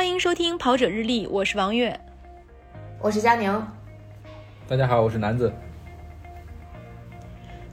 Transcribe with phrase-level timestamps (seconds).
[0.00, 2.00] 欢迎收听《跑者日历》，我是王悦，
[3.00, 3.62] 我是佳宁。
[4.66, 5.52] 大家好，我是南子。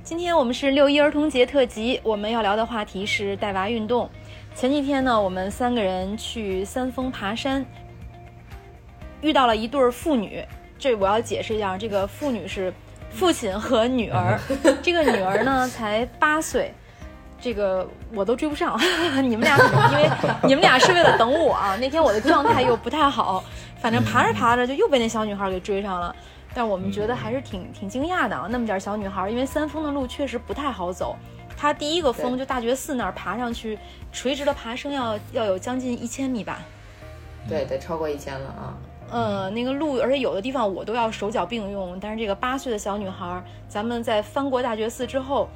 [0.04, 4.10] 今天我们是六一儿童节特辑，我们要聊的话题是带娃运动。
[4.54, 7.66] 前几天呢，我们三个人去三峰爬山，
[9.22, 10.44] 遇到了一对父女。
[10.78, 12.74] 这我要解释一下，这个父女是
[13.10, 14.38] 父亲和女儿。
[14.84, 16.74] 这个女儿呢才八岁，
[17.40, 18.80] 这个我都追不上。
[19.24, 20.12] 你们俩可能 因为
[20.44, 21.76] 你们俩是为了等我啊。
[21.78, 23.44] 那天我的状态又不太好，
[23.82, 26.16] 反正爬着爬着就又被那小女孩给追上了。
[26.54, 31.16] 但我们觉得还是挺挺惊讶的啊，那么点小女孩，因为三峰的路确实不太好走。
[31.56, 33.78] 她第一个峰就大觉寺那儿爬上去，
[34.12, 36.60] 垂直的爬升要要有将近一千米吧？
[37.48, 38.74] 对，得超过一千了啊。
[39.12, 41.98] 嗯，那个路，而且有的地方我都要手脚并用。
[42.00, 45.48] 但是这个八岁的小女孩，咱们在翻过大觉寺之后，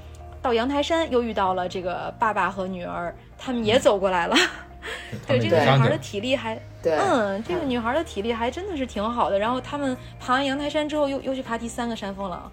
[0.42, 4.36] 到阳台山又遇到了这个爸爸和女儿，他们也走过来了。
[5.28, 9.38] 对，这个女孩的体力还，嗯，这个女孩的体力还真的是挺好的。
[9.38, 12.52] 然后他们爬完阳台山之后，又又去爬第三个山峰了，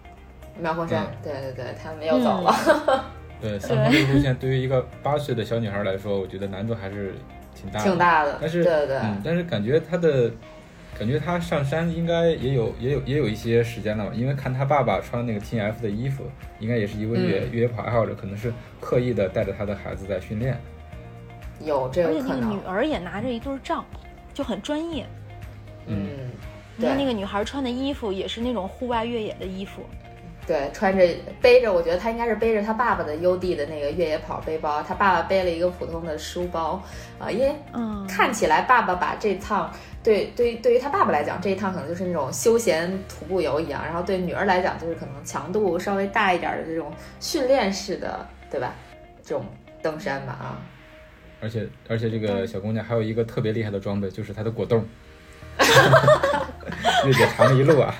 [0.58, 1.06] 苗峰山。
[1.22, 3.04] 对对对，他们又走了。
[3.40, 7.14] 对，三峰这个路线对于一个八岁的小女孩来说，我觉得难度还是
[7.54, 8.36] 挺大，挺大的。
[8.40, 10.30] 但是，对对，嗯但是感觉她的，
[10.98, 14.12] 感觉他上山应该也有也有也有一些时间了吧？
[14.12, 16.24] 因为看他爸爸穿那个 T F 的衣服，
[16.58, 20.58] 应该也是一位越越野跑爱好者，可能是刻意的带着他的孩子在训练。
[21.60, 23.84] 有这个可能，而且那个女儿也拿着一对杖，
[24.34, 25.06] 就很专业。
[25.86, 26.08] 嗯，
[26.76, 29.82] 你看那个女孩穿的衣服也是那种户外越野的衣服。
[30.46, 31.06] 对，穿着
[31.42, 36.82] 背着，我觉得他应该是背着他爸爸的 UD 的那个越野跑背包，他爸爸背了一个普通的书包
[37.18, 37.54] 啊，因为
[38.08, 39.70] 看起来爸爸把这趟
[40.02, 48.74] 对对对于他爸爸来讲，这一趟可能就是那种休闲徒步游一样，然后对女儿来讲就是可能强度稍微大一点的这种训练式的，对吧？
[49.22, 49.44] 这种
[49.82, 50.62] 登山吧啊。
[51.40, 54.84] 而且而且这个小姑娘还有一个特别厉害的装备，就是她的果冻。
[57.04, 57.94] 月姐尝了一路啊！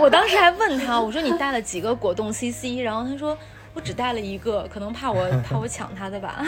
[0.00, 2.82] 我当时还问她，我说你带了几个果冻 CC？
[2.82, 3.36] 然后她说
[3.74, 6.44] 我只带了一个，可能怕我 怕我抢他的吧。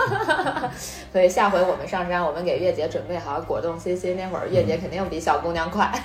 [1.10, 5.90] 所以下回我们上山，我们给月姐准备好果冻 CC，那会儿月姐肯定比小姑娘快。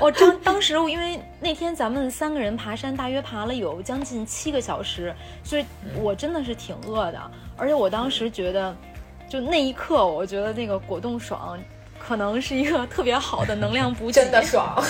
[0.00, 5.14] 我当当时因为那天咱们三个人爬山，大约爬了有将近七个小时，
[5.44, 5.64] 所以
[5.94, 7.30] 我真的是挺饿的。
[7.56, 8.74] 而且我当时觉得，
[9.28, 11.56] 就那一刻，我觉得那个果冻爽，
[12.00, 14.12] 可能是一个特别好的能量补给。
[14.12, 14.82] 真的爽，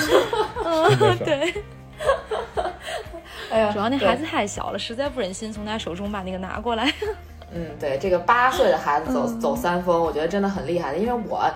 [0.64, 1.54] 嗯，对。
[3.50, 6.92] 哎呀，主要那孩子太小了，实在不忍心从他手中把那个拿过来。
[7.54, 11.50] 嗯，对，这个八岁的孩子走走三峰，我觉得真的很厉害的，因为我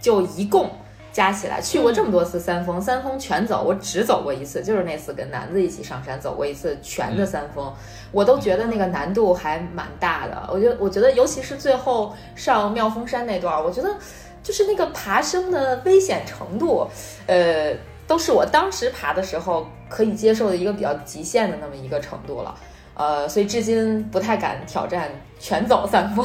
[0.00, 0.70] 就一共。
[1.12, 7.72] 加起来去过这么多次三峰，三峰全走，我只走过一次，就是那次跟楠子一起上山走过一次全的三峰，
[8.12, 10.46] 我都觉得那个难度还蛮大的。
[10.52, 13.96] 我觉得，我觉得尤其是最后上妙峰山那段，我觉得
[14.42, 16.86] 就是那个爬升的危险程度，
[17.26, 17.72] 呃，
[18.06, 22.54] 都是我当时爬的时候可以接受的一个比较极限的那么一个程度了。
[22.94, 26.24] 呃，所以至今不太敢挑战全走三峰。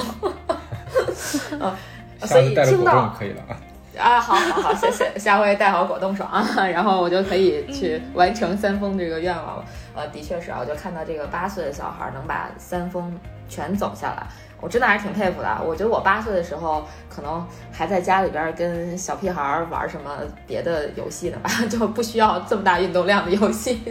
[1.59, 1.78] 啊，
[2.25, 3.58] 所以听到可以了啊。
[4.00, 6.30] 啊，好，好，好，谢谢 下回带好果冻爽，
[6.72, 9.66] 然后我就可以去完成三峰这个愿望了。
[9.94, 13.13] 呃，的确是啊，我就看到这个八岁的小孩能把三峰
[13.50, 14.25] 全走下来，
[14.62, 15.62] 我真的还是挺佩服的。
[15.66, 23.82] 我觉得我八岁的时候可能还在家里边跟小屁孩玩什么别的游戏呢吧， 就不需要这么大运动量的游戏。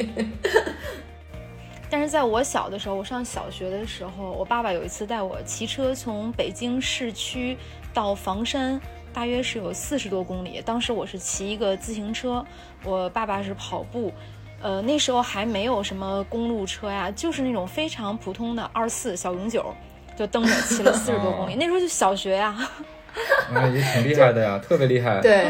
[1.91, 7.59] 但是在我小的时候，我上小学的时候，我爸爸有一次带我骑车从北京市区
[7.93, 8.81] 到房山。
[9.13, 12.47] 大约是有四十多公里，当时我是骑一个自行车，
[12.85, 14.13] 我爸爸是跑步，
[14.63, 19.75] 呃，那时候还没有什么公路车呀，就是那种非常普通的二四小永久，
[20.21, 22.55] 就蹬着骑了四十多公里，那时候就小学呀，
[23.55, 25.19] 那也挺厉害的呀，特别厉害。
[25.23, 25.47] 对，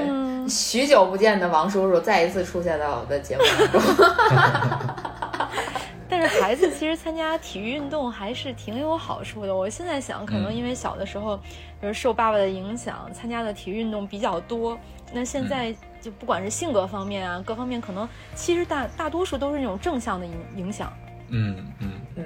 [0.49, 3.83] 许久不见的王叔叔再一次出现在我的节目当中。
[6.09, 9.53] 但是孩子其实参加体育运动还是挺有好处的。
[9.53, 11.37] 我现在想，可能因为小的时候，
[11.83, 14.78] 就是受爸爸的影响，参加的体育运动比较多。
[15.13, 20.93] 那现在就不管是性格方面啊，各方面，可能其实大大多数都是那种正向的影影响。
[21.33, 22.25] 嗯嗯嗯，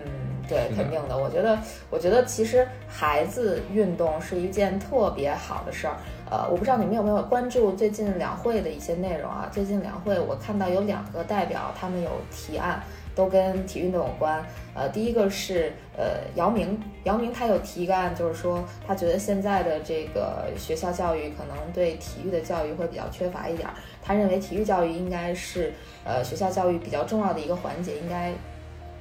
[0.49, 1.17] 对，肯定的。
[1.17, 1.59] 我觉得，
[1.91, 5.97] 我觉得其实孩子运动是一件特别好的事儿。
[6.31, 9.49] 呃，我不知道你们有没有关注最近两会的一些内容啊？
[9.53, 12.83] 最近两会我看到有两个代表，他们有提案。
[13.17, 14.45] 都跟体育运动有关，
[14.75, 25.73] 呃，第一个是呃姚明，姚明他有提一个案，就是说他觉得现在的这个学校教育可能对体育的教育会比较缺乏一点儿，他认为体育教育应该是
[26.05, 28.33] 呃学校教育比较重要的一个环节，应该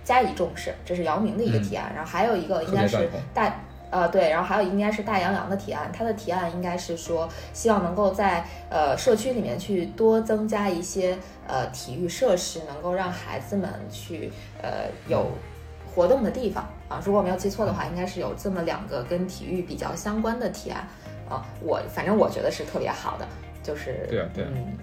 [0.03, 1.91] 加以重视，这是姚明的一个提案。
[1.95, 3.53] 然后还有一个应该是大
[3.89, 11.15] 呃，对，然后还有应该是大洋洋的提案，他的提案应该是说，希望能够在呃社区里面去多增加一些
[11.47, 14.31] 呃体育设施，能够让孩子们去
[14.63, 15.27] 呃有
[15.93, 16.99] 活动的地方啊。
[17.05, 20.87] 如果没有记错的话，应该是有这么两个跟体育比较相关的提案
[21.29, 21.45] 啊。
[21.61, 23.27] 我反正我觉得是特别好的，
[23.61, 24.73] 就是对啊对啊嗯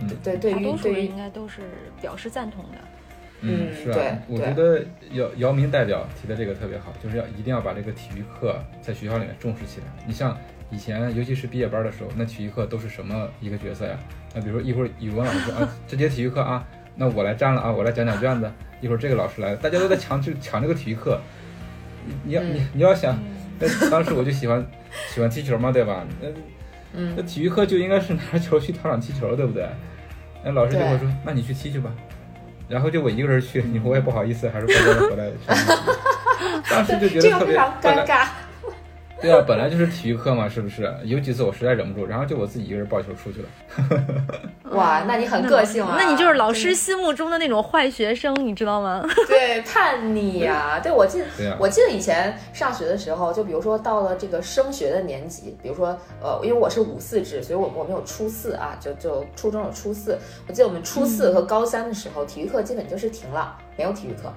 [0.00, 1.60] 嗯，对，对大于对应该都是
[2.00, 2.78] 表示赞同的。
[3.40, 9.86] 嗯是啊我觉得姚姚明代表提的这个特别好，就是要一定要把这个体育课在学校里面重视起来。
[10.06, 10.36] 你像
[10.70, 13.96] 以前，尤其是毕业班的时候，那体育课都是什么一个角色呀？
[14.34, 18.50] 那比如说一会儿语文老师说啊，这节体育课啊，那我来占了啊，我来讲讲卷子。
[18.80, 21.20] 一会儿这个老师来了，大家都在抢这抢这个体育课。
[22.06, 23.18] 你你要你你要想，
[23.58, 24.64] 那当时我就喜欢
[25.08, 26.06] 喜欢踢球嘛，对吧？
[26.20, 26.28] 那
[26.94, 29.68] 嗯那体育课就应该是拿着球去操场踢球，对不对？
[30.44, 31.92] 那老师就会说，那你去踢去吧。
[32.68, 35.30] 然后就我一个人去，你我也不好意思，还是乖乖的回来。
[36.70, 38.26] 当时就觉得特别尴尬。
[39.20, 40.94] 对啊，本来就是体育课嘛，是不是？
[41.02, 43.48] 有几次我实在忍不住，然后就我自己一个人抱球出去了。
[44.70, 45.96] 哇，那你很个性啊！
[45.98, 49.04] 那你就是老师心目中的那种坏学生，你知道吗？
[49.26, 51.20] 对叛逆呀、对我记
[51.58, 60.16] 我记得以前上学的时候，就比如说到了这个升学的年级，比如说呃，因为我是五四制，所以我我们有初四啊，就就初中有初四。
[60.46, 64.32] 我记得我们初四和高三的时候，体育课基本就是停了，没有体育课，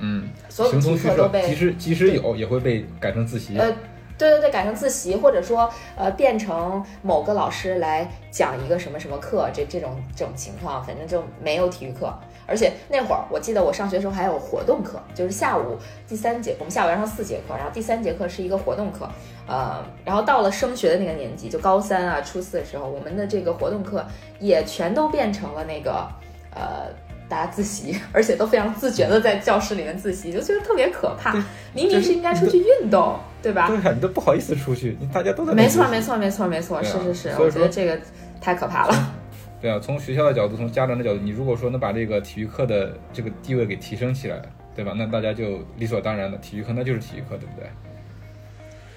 [0.00, 3.56] 嗯，所有的体育课都被即使即使有，也会被改成自习。
[3.58, 3.70] 呃，
[4.18, 12.12] 对对对，改成自习，或者说呃变成某个老师来讲一个什么什么课，这这种这种情况，反正就没有体育课。
[12.46, 15.78] 而且那会儿我记得我上学的时候还有活动课，就是下午
[16.08, 19.08] 第三节，我们下午要上四节课，然后第三节课是一个活动课，
[19.46, 24.04] 呃，然后到了升学的那个年级，就高三啊、初四的时候，我们的这个活动课
[24.40, 26.08] 也全都变成了那个
[26.54, 26.86] 呃。
[27.30, 31.30] 大家自习， 而且都非常自觉的在教室里面自习，就觉得特别可怕。
[31.74, 33.68] 明明是应该出去运动，对吧？
[33.68, 37.98] 对啊，你都不好意思出去，你大家都在没错，没错，没错，没错，啊是是是，所以我觉得这个
[38.40, 39.14] 太可怕了。
[39.60, 44.40] 对啊，从学校的角度，从家长的角度，你如果说能把这个体育课的这个地位给提升起来，
[44.74, 44.92] 对吧？
[44.96, 47.68] 那大家就理所当然的，体育课那就是体育课，对不对？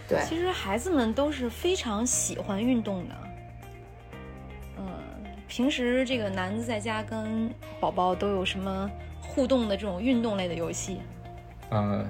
[0.07, 3.15] 对，其实孩子们都是非常喜欢运动的。
[4.77, 4.85] 嗯，
[5.47, 7.49] 平时这个男子在家跟
[7.79, 8.89] 宝宝都有什么
[9.19, 10.99] 互动的这种运动类的游戏？
[11.69, 12.03] 啊、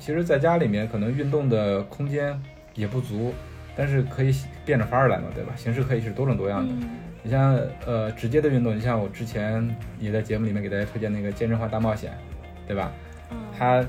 [0.00, 2.36] 其实在家里面可能运动的空间
[2.74, 3.32] 也不足，
[3.76, 5.52] 但是可以变着法儿来嘛，对吧？
[5.56, 6.74] 形式可以是多种多样的。
[6.74, 6.90] 嗯
[7.22, 7.54] 你像
[7.84, 12.10] 呃直接的运动，你像我之前也在节目里面给大家推荐那个健身环大冒险，
[12.66, 12.90] 对吧？
[13.30, 13.84] 嗯它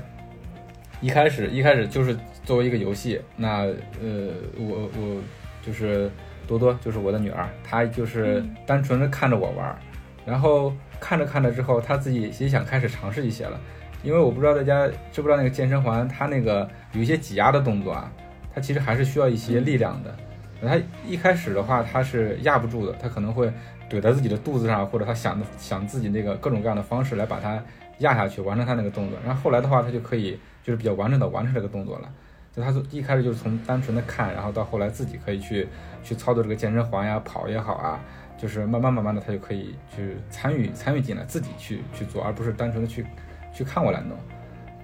[1.00, 2.14] 一开始一开始就是
[2.44, 3.62] 作为一个游戏，那
[4.02, 5.22] 呃我我
[5.62, 6.10] 就是
[6.46, 9.78] 多多就是我的女儿，她就是嗯单纯的看着我玩儿，
[10.26, 10.70] 然后
[11.00, 13.58] 看着看着之后，她自己也想开始尝试一些了，
[14.02, 18.10] 因为我不知道大家知不知道那个健身环，它那个有一些挤压的动作啊，
[18.54, 20.14] 它其实还是需要一些力量的。
[20.60, 23.52] 它一开始的话，它是压不住的，它可能会
[23.90, 27.62] 怼在自己的肚子上，或者他想的想自己那个各种各样的方式来把它
[27.98, 29.18] 压下去，完成他那个动作。
[29.24, 32.08] 然后后来的话，他就可以就是比较完整的完成这个动作了。
[32.54, 35.66] 就他一开始就是从单纯的看，然后到后来自己可以去
[36.04, 37.98] 去操作这个健身环呀、跑也好啊，
[38.36, 43.04] 就是慢慢慢慢的他就可以去参与参与进来，自己去去做，而不是单纯的去
[43.52, 44.16] 去看我来弄。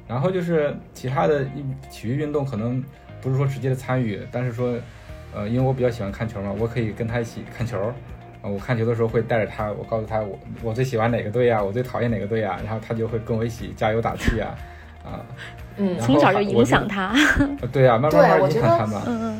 [0.06, 2.82] 然后就是其他的一体育运动，可能
[3.20, 4.74] 不是说直接的参与，但是说，
[5.34, 7.92] 呃，因为我比较喜欢看球嘛，我可以跟他一起看球。
[8.40, 14.54] 啊，我看球的时候会带着他，我告诉他我我最喜欢哪个队呀、我最讨厌哪个队呀、然后他就会跟我一起加油打气呀、
[15.04, 15.26] 啊，
[15.76, 17.12] 嗯从小就影响他。
[17.60, 19.02] 呃对呀、慢慢慢慢影响他嘛。
[19.08, 19.37] 嗯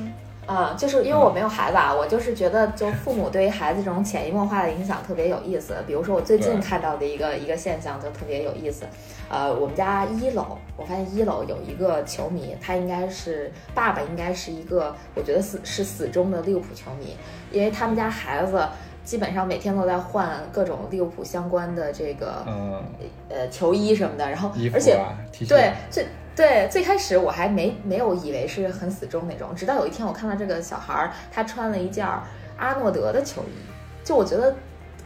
[0.49, 5.77] 啊、就是因为我没有孩子啊，我就是觉得，就父母对于孩子这种潜移默化的影响特别有意思。
[5.87, 8.87] 比如说，我最近看到的一个一个现象就特别有意思。
[9.29, 17.15] 呃，我们家一楼，我发现一楼有一个球迷，他应该是爸爸，应该是一个我觉得死是死忠的利物浦球迷，
[17.53, 18.67] 因为他们家孩子
[19.05, 22.83] 基本上每天都在换各种利物浦相关的这个、嗯，
[23.29, 24.99] 呃球衣什么的，然后而且
[25.47, 26.07] 对啊，最
[26.39, 32.23] 对最开始我还没没有以为是很死忠那种，直到有一天我看到这个小孩儿，他穿了一件儿
[32.57, 34.55] 阿诺德的球衣，就我觉得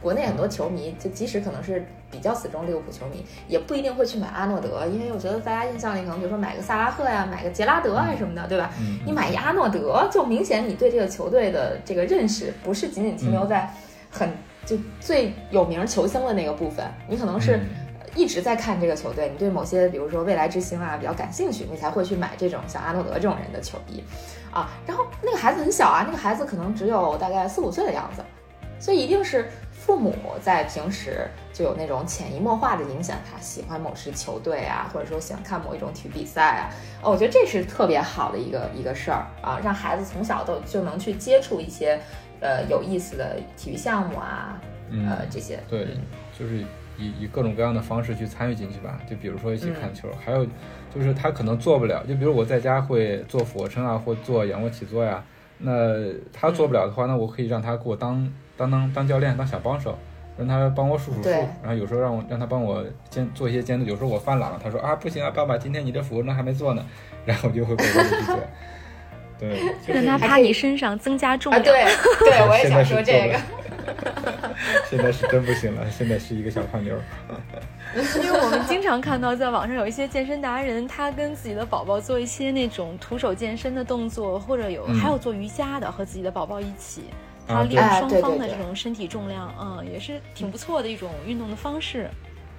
[0.03, 8.71] 国内很多球迷，就即使可能是比较死忠利物浦球迷，也不一定会去买阿诺德，因为我觉得大家印象里可能比如说买个萨拉赫呀，买个杰拉德啊什么的，对吧？
[8.79, 13.73] 嗯，你买一阿诺德，就明显你对这个球队的这个认识不是仅仅停留在
[14.11, 14.29] 很
[14.67, 17.69] 就最有名球星的那个部分，你可能是嗯
[18.15, 24.03] 一直在看这个球队，你对某些比如说未来之星啊比较感兴趣，你才会去买这种像阿诺德这种人的球衣
[24.51, 24.71] 啊。
[24.87, 28.23] 然后那个孩子很小啊，那个孩子可能只有大概四五岁的样子，
[28.79, 36.71] 所以一定是父母在平时就有那种潜移默化的影响他喜欢某支球队啊，或者说喜欢看某一种体育比赛啊，
[37.03, 41.99] 哦，我觉得这是特别好的一个一个事儿啊，让孩子从小都就能去接触一些
[42.41, 44.61] 呃有意思的体育项目啊，
[45.09, 45.59] 呃这些。
[45.69, 45.97] 对，
[46.39, 46.65] 就是
[47.03, 50.47] 以以各种各样的方式去参与进去吧，就比如说一起看球，还有
[50.95, 55.23] 就是他可能做不了，就比如我在家会做俯卧撑啊，或做仰卧起坐呀，
[55.59, 55.73] 那
[56.33, 58.31] 他做不了的话，那我可以让他给我当。
[58.55, 59.99] 当当当教练，当小帮手，
[60.37, 61.31] 让他帮我数数数，
[61.63, 63.85] 然后有时候让我让他帮我监做一些监督。
[63.87, 66.87] 有时候我犯懒了，他说啊不行啊，爸爸，今天你这俯卧撑还没做呢，
[67.25, 68.39] 然后我就会乖乖的去做。
[69.41, 71.65] 对，让他趴你身上增加重量。
[71.65, 71.73] 对
[72.21, 73.62] 对，我也 想说这个。
[74.89, 76.95] 现在是真不行了，现在是一个小胖妞。
[78.23, 87.03] 因为我们经常看到在网上有一些健身达人，他跟自己的宝宝做一些那种徒手健身的动作，或者有还有做瑜伽的，和自己的宝宝一起。
[87.47, 92.09] 他练双方的这种身体重量，嗯，也是挺不错的一种运动的方式。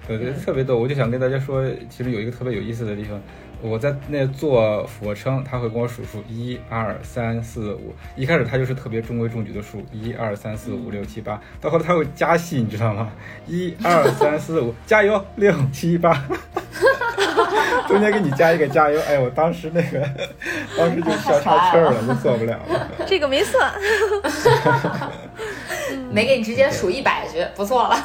[0.06, 0.76] 对对，特别逗。
[0.76, 3.18] 我就想跟大家说，其实有一个特别有意思的地方。
[3.66, 7.94] 我在那做俯卧撑，他会跟我数数一二三四五。
[8.14, 13.10] 一开始他就是特别中规中矩的数一二三四五六七八，到后来他会加戏，你知道吗？
[13.46, 16.12] 一二三四五， 加油六七八，
[17.88, 19.00] 中间给你加一个加油。
[19.08, 20.06] 哎，我当时那个，
[20.76, 22.90] 当时就笑岔气了，就做不了了。
[23.06, 23.72] 这个没算，
[26.12, 27.96] 没给你直接数一百句，不错了。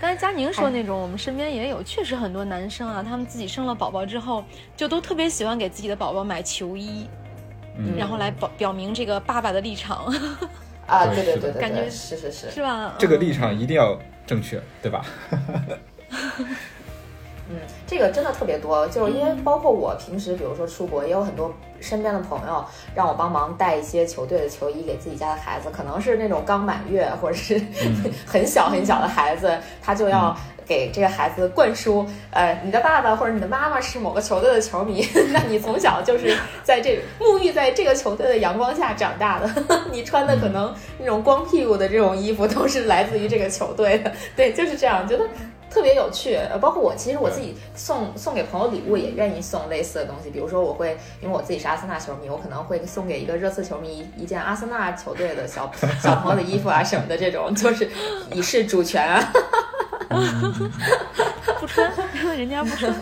[0.00, 4.44] 刚才佳宁说那种，我们身边也有，确实很多男生啊，他们自己生了宝宝之后，
[4.76, 7.08] 就都特别喜欢给自己的宝宝买球衣，
[7.76, 10.06] 嗯然后来表表明这个爸爸的立场。
[10.86, 12.94] 啊，对对对对，感觉是是是，是吧？
[12.98, 15.04] 这个立场一定要正确，对吧？
[17.50, 22.64] 嗯，这个真的特别多，就是因为包括我平时，比如说出国，也有很多身边的朋友
[22.94, 27.60] 让我帮忙带一些球队的球衣给自己家的孩子，可能是那种刚满月或者是
[28.26, 30.36] 很小很小的孩子，他就要
[30.66, 39.50] 给这个孩子灌输，呃，你的爸爸或者你的妈妈是某个球队的球迷， 那你从小就是在这沐浴在这个球队的阳光下长大的，
[39.90, 45.24] 你穿的可能那种光屁股的这种衣服都是来自于这个球队的，对，就是这样，觉得。
[45.70, 55.70] 特别有趣，呃，包括我，其实我自己送送给朋友礼物也愿意送类似的东西，比如说我会，因为我自己是阿森纳球迷，我可能会送给一个热刺球迷一件阿森纳球队的小
[56.02, 57.88] 小朋友的衣服啊什么的，这种就是
[58.32, 59.32] 以示主权啊。
[61.60, 61.92] 不穿，
[62.36, 62.92] 人家不穿。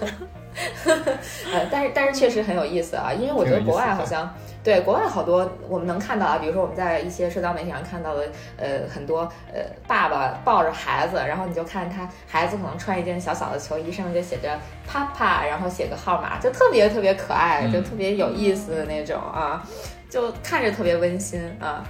[1.53, 4.35] 呃，但是但是确实很有意思啊，因为我觉得国外好像。
[4.67, 9.21] 对，国外好多我们能看到啊，比如说我们在一些社交媒体上看到的，呃，很多
[9.55, 19.65] 呃爸爸抱着孩子，然后你就看他孩子可能穿一件小小的球衣，上面就写着 Papa，然后写个号码，就特别特别可爱，就特别有意思的那种啊，
[20.11, 21.85] 就看着特别温馨啊。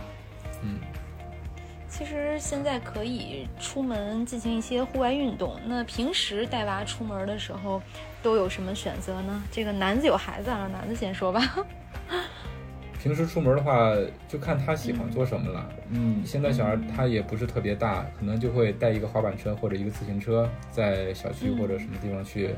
[0.60, 0.78] 嗯，
[1.88, 7.80] 其实现在可以出门进行一些户外运动，那平时带娃出门的时候
[8.22, 9.42] 都有什么选择呢？
[9.50, 11.40] 这个男子有孩子，让男子先说吧。
[13.02, 13.94] 平时出门的话，
[14.28, 15.68] 就看他喜欢做什么了。
[15.90, 22.50] 嗯，现在小孩他也不是特别大，可能就会带一个滑板车或者一个自行车，在小区或者什么地方去，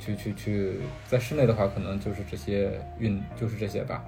[0.00, 0.72] 去去去。
[1.06, 4.04] 在室内的话，可能就是这些运，就是这些吧。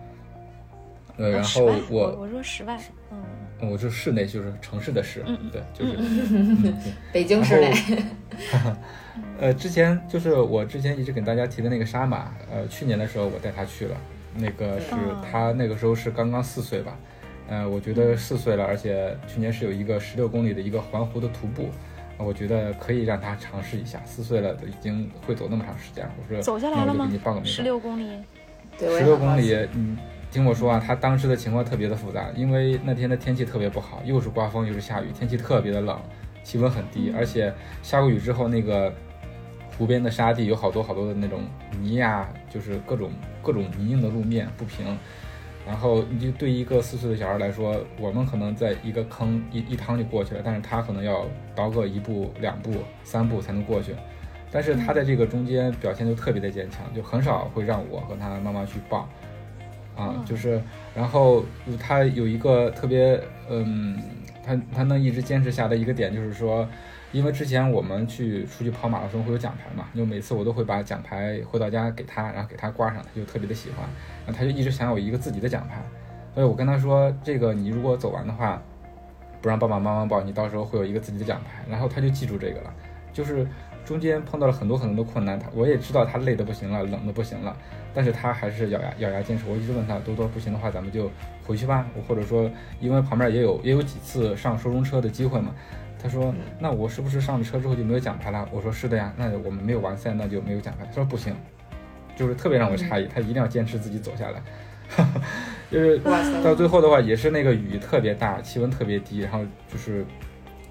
[1.16, 2.76] 呃，然后我我说室外，
[3.12, 5.96] 嗯，我就室内就是城市的市，嗯对， 就是
[7.12, 7.72] 北京市内。
[9.38, 13.96] 呃，之前就是我之前一直给大家提的那个沙马，呃，去年的时候我带他去了。
[14.36, 14.90] 那个是
[15.30, 16.96] 他那个时候是刚刚四岁吧，
[17.48, 21.68] 呃，我觉得四岁了，而且去年是有一个十六公里的一个环湖的徒步，
[22.18, 24.00] 我觉得可以让他尝试一下。
[24.04, 27.06] 四岁了都已经会走那么长时间了，我说走下来了吗？
[27.06, 27.48] 给你报个名。
[27.48, 28.22] 十六公里，
[28.78, 29.96] 十六公里，嗯
[30.30, 35.96] 听我说啊，他当时的情况特别的复杂，因为那天的天气特别不好，又是刮风又是下雨，天气特别的冷，
[36.42, 38.92] 气温很低，而且下过雨之后那个。
[39.76, 41.40] 湖边的沙地有好多好多的那种
[41.80, 43.10] 泥呀，就是各种
[43.42, 44.96] 各种泥泞的路面不平，
[45.66, 53.94] 然后你就对一个四岁的小孩来说，我们可能在一个坑一一趟就过去了，但是他可能要倒个一步两步三步才能过去，
[54.50, 59.08] 但是他在这个中间表现就特别的坚强，就很少会让我和他妈妈去抱，
[59.96, 60.62] 啊，就是
[60.94, 61.44] 然后
[61.80, 63.98] 他有一个特别嗯，
[64.44, 66.68] 他他能一直坚持下的一个点就是说。
[67.14, 73.88] 因为之前我们去出去跑马拉松会有奖牌嘛，就每次我都会把奖牌回到家给他，然后给他挂上，他就特别的喜欢，
[74.26, 75.80] 然后他就一直想有一个自己的奖牌，
[76.34, 78.60] 所以我跟他说，这个你如果走完的话，
[79.40, 82.74] 不让爸爸妈妈抱，你到时候会有一个自己的奖牌，然后他就记住这个了，
[83.12, 83.46] 就是
[83.84, 87.56] 中间碰到了很多很多的困难，他我也知道他累得不行了，冷的不行了，
[87.94, 89.44] 但是他还是咬牙咬牙坚持。
[89.48, 91.08] 我一直问他多多不行的话，咱们就
[91.46, 95.54] 回去吧，或者说因为旁边也有也有几次上收容车的机会嘛。
[96.04, 101.34] 他说：“那我是不是上了车之后就没有奖牌了？”我说：“是的呀，那我们没有完赛，那就没有奖牌。”他说：“不行，
[102.14, 104.42] 就是特别让我诧异，他一定要坚持自己走下来。
[105.72, 105.98] 就是
[106.44, 110.04] 到最后的话，也是那个雨特别大，气温特别低，然后就是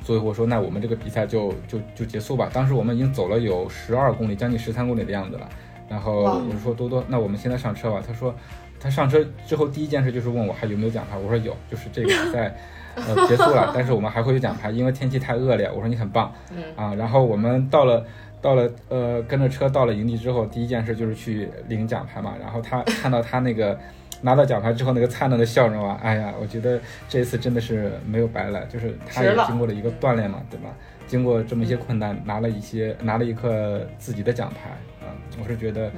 [0.03, 5.49] 所以我说：“那我们这个比赛就就就结束吧。”当时我们已经走了有十二公里，将近十三公里的样子了。
[5.89, 8.35] 然后我就说：“多多，那我们现在上车吧。”他说
[8.79, 12.55] ：“他上车之后第一件事就是问我还有没有奖牌。”我说：“有，就是这个比赛。”
[12.95, 15.69] 呃，结束了，但是我们还会有奖牌，因为天气太恶劣。
[15.71, 16.31] 我说你很棒，
[16.75, 18.05] 啊，然后我们到了，
[18.41, 22.35] 到了，呃，跟着车到了营地之后，第一件事就是去领奖牌嘛。
[22.39, 23.77] 然后他看到他那个
[24.21, 30.69] 拿到奖牌之后那个灿烂的笑容啊，哎呀，我觉得这一次真的是没有白来，就是他也经过了一个锻炼嘛，对吧？
[31.07, 34.69] 经过这么一些困难，拿了一些，拿了一个自己的奖牌
[35.05, 35.09] 啊，
[35.41, 35.91] 我是觉得，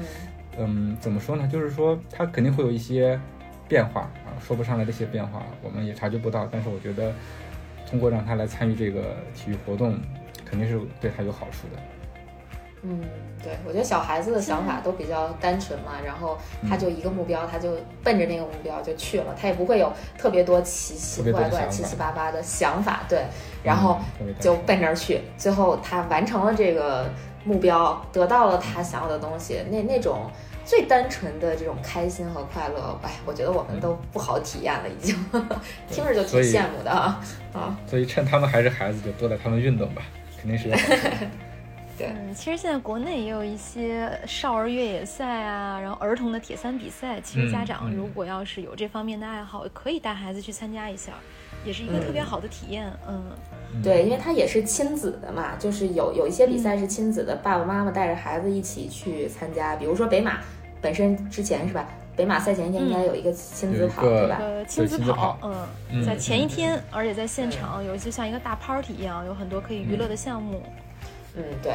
[0.58, 1.48] 嗯，怎么说呢？
[1.52, 3.20] 就是说他肯定会有一些。
[3.68, 6.48] 变化啊，说不上来这些变化，我们也察觉不到。
[6.52, 7.12] 但是我觉得，
[7.90, 10.00] 通过让他来参与这个体育活动，
[10.46, 11.82] 肯定是对他有好处的。
[12.84, 13.02] 嗯，
[13.42, 16.38] 对，我觉得小孩子的想法都比较单纯嘛，然后
[16.70, 23.02] 他就一个目标，他就奔着那个目标就去了，他也不会有特别多奇奇怪怪、七七八八的想法。
[23.10, 23.24] 对，
[23.64, 24.00] 然后
[24.40, 27.10] 就奔着去，最后他完成了这个
[27.44, 30.30] 目标，得到了他想要的东西，那那种。
[30.66, 35.16] 最单纯的这种开心和快乐，哎，我觉得我们都不好体验了，已经
[35.88, 37.22] 听着就挺羡慕的啊
[37.54, 37.78] 啊！
[37.86, 40.02] 所以趁他们还是孩子，就多带他们运动吧，
[40.42, 40.78] 肯定是要。
[41.98, 51.14] 对，其实现在国内也有一些少儿越野赛啊，然后儿童的铁三比赛，其实家长如果要是有这方面的爱好，可以带孩子去参加一下，
[51.64, 52.92] 也是一个特别好的体验。
[53.08, 53.24] 嗯，
[53.82, 60.40] 对，因为它也是亲子的嘛，就是有有一些比赛是亲子的，爸爸妈妈带着孩子一起去参加，比如说北马。
[60.86, 61.88] 本身之前是吧？
[62.16, 64.38] 北马赛前一天应该有一个亲子跑，对吧？
[64.40, 65.36] 呃，亲子跑，
[65.92, 70.62] 嗯，在前一天，而且在现场有就像一个大 party 一样，有很多可以娱乐的项目。
[71.36, 71.74] 嗯，对，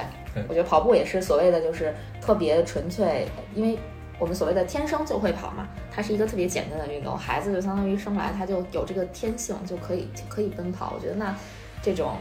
[0.48, 3.76] 我觉得跑步也是所谓的就是特别纯粹，因为
[4.16, 10.92] 我们所谓的天生就会跑嘛，它是一个特别简单的运动，孩子就相当于生来他就有这个天性，就可以可以奔跑。
[10.94, 11.34] 我觉得那
[11.82, 12.12] 这种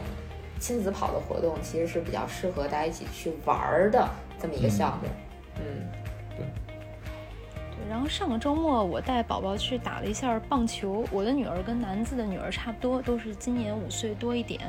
[0.60, 4.10] 亲子跑的活动其实是比较适合大家一起去玩儿的
[4.42, 5.08] 这么一个项目。
[5.60, 5.86] 嗯。
[7.88, 14.60] 然后上个周末我带宝宝去打了一下棒球，我的女儿跟南子的女儿差不多，都是今年五岁多一点。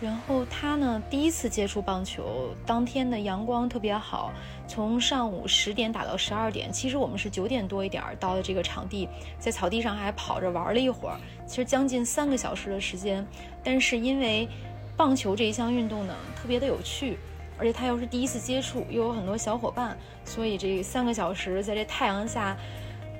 [0.00, 4.32] 然后她呢第一次接触棒球，当天的阳光特别好，
[4.66, 6.72] 从上午十点打到十二点。
[6.72, 9.08] 其实我们是九点多一点到的这个场地，
[9.38, 13.26] 在草地上还跑着玩了一会儿，其实将近三个小时的时间。
[13.62, 14.48] 但是因为
[14.96, 17.18] 棒球这一项运动呢特别的有趣。
[17.58, 19.94] 而且他又是第一次接触，又有很多小伙伴，
[20.30, 22.56] 所以这三个小时在这太阳下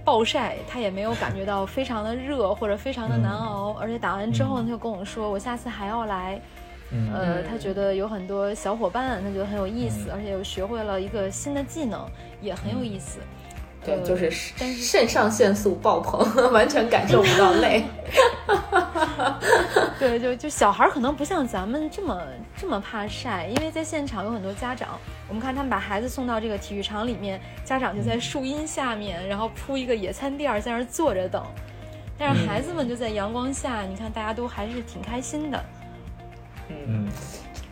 [0.04, 3.76] 暴晒，他也没有感觉到非常的热或者非常的难熬。
[3.80, 6.40] 而且打完之后，他就跟我说：“我下次还要来。”
[7.12, 12.04] 呃，他觉得有很多小伙伴，他觉得很有意思，而且又学会了一个新的技能，
[12.40, 13.18] 也很有意思。
[13.84, 16.20] 对，就是肾上腺素爆棚，
[16.52, 17.82] 完全感受不到累。
[19.98, 22.22] 对，就就小孩可能不像咱们这么
[22.56, 31.42] 这么怕晒，因为在现场有很多家长，我们看他们把孩子送到这个体育场里面，家长就在树荫下面，然后铺一个野餐垫在那儿坐着等，
[32.18, 35.64] 但是孩子们就在阳光下，你看大家都还是挺开心的。
[36.68, 37.08] 嗯。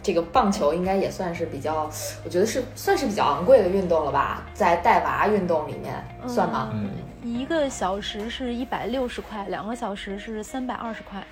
[0.08, 1.84] 这个棒球应该也算是比较，
[2.24, 6.70] 我觉得是算是比较昂贵的运动了吧，在带娃运动里面算吗？
[6.72, 6.88] 嗯，
[7.22, 11.22] 一个小时是一百六十块，两个小时是三百二十块，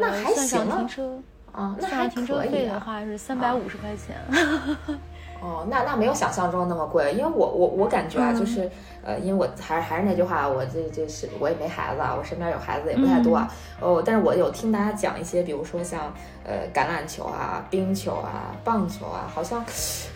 [0.00, 1.16] 那还行停车
[1.52, 4.16] 啊，那还停车费的话是三百五十块钱。
[5.42, 8.70] 哦，那那没有想象中那么贵，因为我我我感觉啊，就是
[9.04, 13.52] 呃，因为我还是还是那句话，我这这是我也没孩子啊，我身边有孩子也不太多啊。
[13.80, 16.12] 哦，但是我有听大家讲一些，比如说像
[16.44, 19.64] 呃橄榄球啊、冰球啊、棒球啊，好像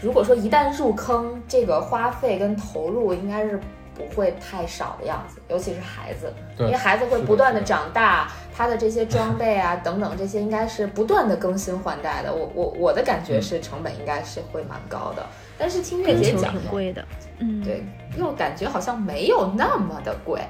[0.01, 3.61] 如果说一旦入坑，这个花费跟投入应该是。
[3.97, 12.35] 不会太少的样子，尤其是孩子，因为孩子会不断的长大，他的这些装备啊 等等这些应该是不断的更新换代的。
[12.35, 15.27] 我我我的感觉是成本应该是会蛮高的，
[15.59, 17.05] 但是听月姐讲，挺贵的，
[17.39, 17.85] 嗯，对，
[18.19, 20.41] 又感觉好像没有那么的贵，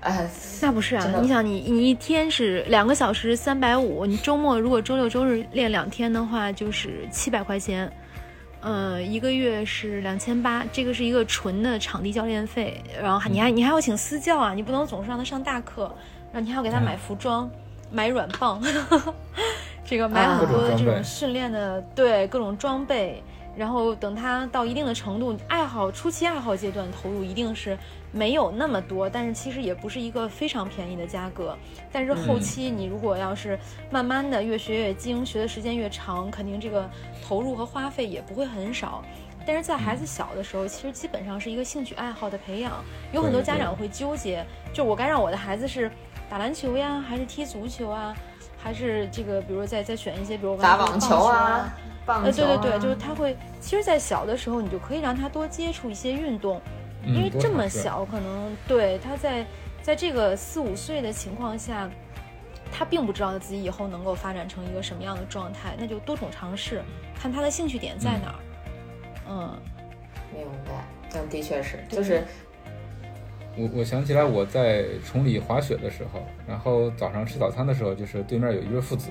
[0.00, 0.26] 哎，
[0.62, 7.90] 那不是啊，你想你你一天是两个小时三百五，你周末如果周六周日练两天的话就是七百块钱。
[8.62, 15.90] 呃，一个月是两千八，这个是一个纯的场地教练费，然后你还你还要请私教啊，你不能总是让他上大课，
[16.32, 17.50] 然后你还要给他买服装、
[17.90, 18.62] 买软棒，
[19.84, 23.22] 这个买很多的这种训练的，对各种装备，
[23.56, 27.76] 然后等他到一定的程度，爱好初期爱好阶段投入一定是
[28.12, 31.56] 没有那么多，但是其实也不是一个非常便宜的价格。
[31.90, 33.58] 但是后期你如果要是
[33.90, 36.88] 慢慢的越学越精，学的时间越长，肯定这个
[37.26, 39.02] 投入和花费也不会很少。
[39.46, 42.84] 但是在孩子小的时候，其实基本上是一个兴趣爱好的培养。
[43.10, 45.90] 有很多家长会纠结，就我该让我的孩子是
[46.30, 48.16] 打篮球呀，还是踢足球啊，
[48.56, 52.26] 还是这个，比如再再选一些，比如打网球啊，棒球。
[52.26, 56.62] 呃，对对对，就是他会，其实，在小的时候，你就可以让他多接触一些运动，
[57.04, 59.44] 因为这么小，可能对他在
[59.82, 61.90] 在这个四五岁的情况下，
[62.70, 66.80] 他并不知道自己以后能够发展成一个什么样的状态，那就多种尝试，
[67.20, 68.38] 看他的兴趣点在哪儿。
[69.28, 69.58] 嗯，
[70.32, 70.84] 明白。
[71.12, 72.24] 但的确是，就是
[73.56, 79.10] 我我想起来我在崇礼滑雪的时候，然后早上吃早餐的时候，就是对面有一对父子，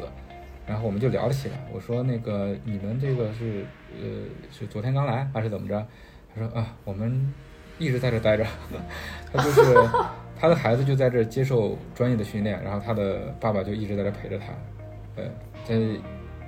[0.66, 1.56] 然后我们就聊了起来。
[1.74, 4.06] 我说那个你们这个是呃
[4.52, 5.86] 是昨天刚来还是怎么着？
[6.34, 7.34] 他说啊，我们
[7.78, 8.46] 一直在这待着。
[9.32, 9.76] 他就是
[10.40, 14.46] 他的孩子就在这接受专业的训练，然后他的爸爸就一直在这陪着他。
[15.16, 15.26] 对，
[15.66, 16.00] 在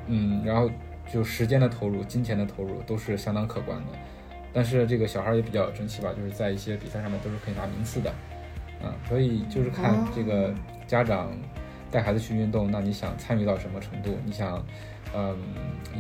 [0.07, 0.69] 嗯，然后。
[1.11, 3.87] 就时间的投入、金钱的投入都是相当可观的，
[4.53, 8.13] 但是这个小孩也比较争气吧，就是在一些比赛上面都是可以拿名次的，
[8.83, 10.53] 嗯，所以就是看这个
[10.85, 11.31] 家长
[11.89, 14.17] 带孩子去运动，那你想参与到什么程度？
[14.25, 14.63] 你想，
[15.15, 15.37] 嗯，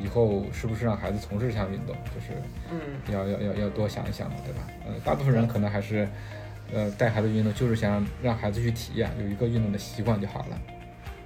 [0.03, 1.95] 以后是不是让孩子从事这项运动？
[2.13, 2.33] 就是，
[2.71, 2.79] 嗯，
[3.13, 4.67] 要要要要多想一想，对吧？
[4.85, 6.07] 呃，大部分人可能还是，
[6.73, 10.59] 呃，带孩子运动就是想让孩子去体验，有一个运动的习惯就好了。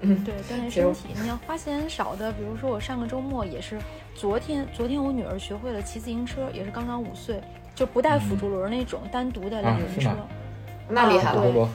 [0.07, 1.07] 嗯，对，锻炼身体。
[1.19, 3.79] 你要花钱少的，比如说我上个周末也是，
[4.13, 7.41] 昨天昨天我女儿学会了骑自行车，也是刚刚五岁，
[7.73, 10.11] 就不带辅助轮那种，单独的两轮车。
[10.87, 11.69] 那厉害了，多多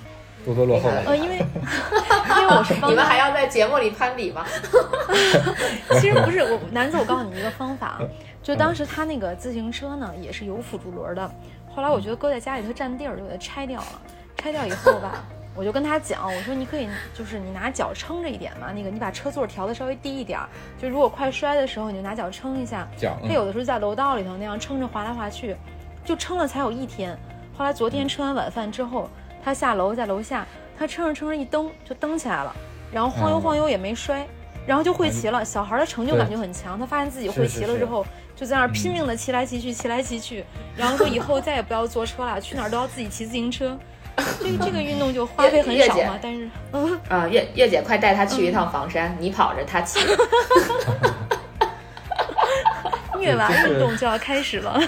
[0.44, 1.02] 多多落后了。
[1.06, 4.46] 呃，因为 因为我是 你们还要在节目里攀比吗？
[6.00, 8.00] 其实不是，我男子，我告诉你一个方法，
[8.42, 11.30] 就当时他那个自行车呢也是有辅助轮的，
[11.74, 14.00] 后来我觉得搁在家里头占地儿，就给它拆掉了。
[14.36, 15.22] 拆掉以后吧。
[15.61, 20.40] 我就跟他讲，我说你可以，就是你拿脚撑着一点嘛，那个你把车座调的稍微低一点，
[20.81, 22.88] 就如果快摔的时候，你就拿脚撑一下。
[22.96, 23.18] 脚。
[23.23, 25.55] 他有的时候在楼道里头那样撑着滑来滑去，
[26.03, 27.14] 就撑了才有一天。
[27.55, 29.11] 后来昨天吃完晚饭之后，
[29.44, 30.46] 他下楼在楼下，
[30.79, 32.57] 他撑着撑着一蹬就蹬起来了，
[32.90, 34.27] 然后晃悠晃悠也没摔，
[34.66, 35.44] 然后就会骑了。
[35.44, 40.42] 小孩的成就感就很强，他发现自己会骑了之后，就在那儿拼命的骑来骑去，骑来骑去，
[40.75, 43.79] 然后说以后再也不要坐车了，去哪儿都要自己骑自行车。
[44.40, 49.98] 这个这个运动就花费很少嘛，但是，嗯啊，月月姐快带他去一趟房山，你跑着他骑。
[53.18, 54.80] 虐娃运动就要开始了。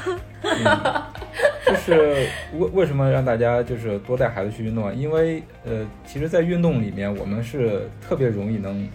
[1.67, 2.27] 就是
[2.59, 4.93] 为为什么让大家就是多带孩子去运动啊？
[4.93, 8.89] 因为呃，其实，在运动里面，我们是特别容易能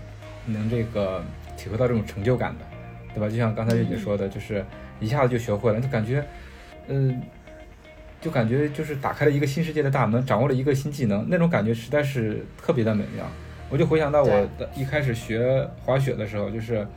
[0.45, 1.23] 能这个
[1.56, 2.65] 体会到这种成就感的，
[3.13, 3.30] 对吧？
[3.30, 4.65] 就像刚才月姐说的，就是
[5.00, 6.23] 一下子就学会了，就感觉，
[6.88, 7.21] 嗯。
[8.19, 13.25] 就感觉就是打开了一个新世界的大门，掌握了一个新技能，那种感觉实在是特别的美妙。
[13.69, 16.88] 我就回想到我的一开始学滑雪的时候，就是，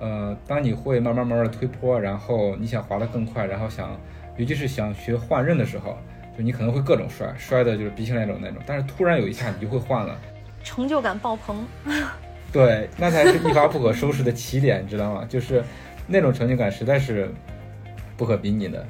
[0.00, 3.98] 呃，当你会慢慢慢慢的推坡，然后你想滑得更快，然后想，
[4.36, 5.96] 尤其是想学换刃的时候，
[6.36, 8.60] 就你可能会各种摔，摔的就是鼻青脸肿那种。
[8.66, 10.18] 但是突然有一下你就会换了，
[10.64, 11.64] 成就感爆棚。
[12.52, 15.24] 对，那才是一发不可收拾的起点，你知道吗？
[15.28, 15.62] 就是
[16.06, 17.32] 那种成就感实在是
[18.16, 18.84] 不可比拟的。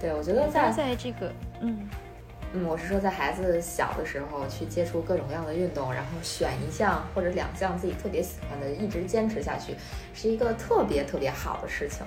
[0.00, 1.88] 对，我觉得在在这个，嗯
[2.52, 9.74] 嗯，我是说在孩子小的时候去接触各种各样的运动，然后选一项或者两项自己特别喜欢的，一直坚持下去，
[10.14, 12.06] 是一个特别特别好的事情。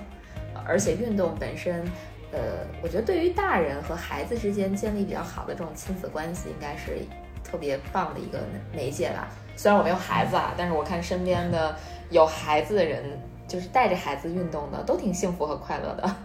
[0.66, 1.84] 而且运动本身，
[2.32, 6.98] 呃，我觉得对于大人和孩子之间建立比较好的这种亲子关系，应该是
[7.44, 8.38] 特别棒的一个
[8.72, 9.28] 媒介吧。
[9.56, 11.76] 虽然我没有孩子啊，但是我看身边的
[12.10, 13.04] 有孩子的人，
[13.46, 16.16] 就是带着孩子运动的，都挺幸福和快乐的。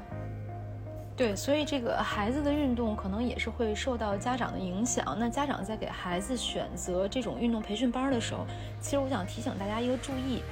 [1.18, 5.18] 对，所以这个孩子的运动可能也是会受到家长的影响。
[5.20, 8.46] 那家长在给孩子选择这种运动培训班的时候，
[8.80, 10.44] 其实我想提醒大家一个注意。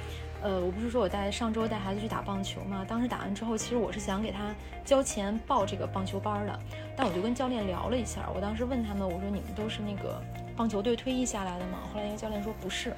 [0.42, 4.52] 呃，我不是说我带上周带孩子去打棒球嘛，当时打完之后，其实我是想给他
[4.84, 6.58] 交钱报这个棒球班的。
[6.96, 10.20] 但我就跟教练聊了一下，我当时问他们，我说你们都是那个
[10.56, 11.78] 棒球队退役下来的吗？
[11.94, 12.92] 后来一个教练说不是，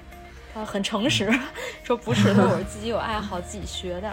[0.55, 1.31] 他很诚实，
[1.85, 4.11] 说不是，他说我是自己有爱好自己学的。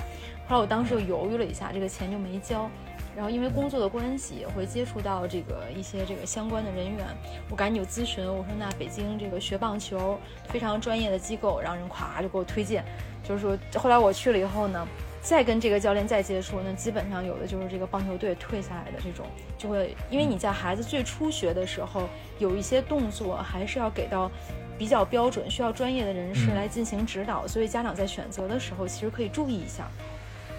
[0.48, 2.70] 后来我当时就犹豫了一下，这个钱就没交。
[3.15, 7.06] 然后因为工作的关系，也会接触到这个一些这个相关的人员，
[7.49, 12.84] 我赶紧就咨询，我说那北京这个学棒球非常专业的机构，让人咵就给我推荐，
[13.23, 14.86] 就是说后来我去了以后呢，
[15.21, 19.25] 再跟这个教练再接触，那基本上有的就是这个棒球队退下来的这种，
[19.58, 24.30] 就会因为你在孩子最初学的时候，有一些动作还是要给到
[24.78, 29.88] 比较标准，需要专业的人士来进行指导，所以家长在选择的时候其实可以注意一下。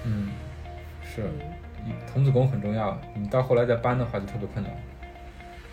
[0.05, 0.31] 嗯，
[1.03, 1.31] 是，
[2.13, 4.73] 童子功很重要，你到后来再搬的话就特别困难。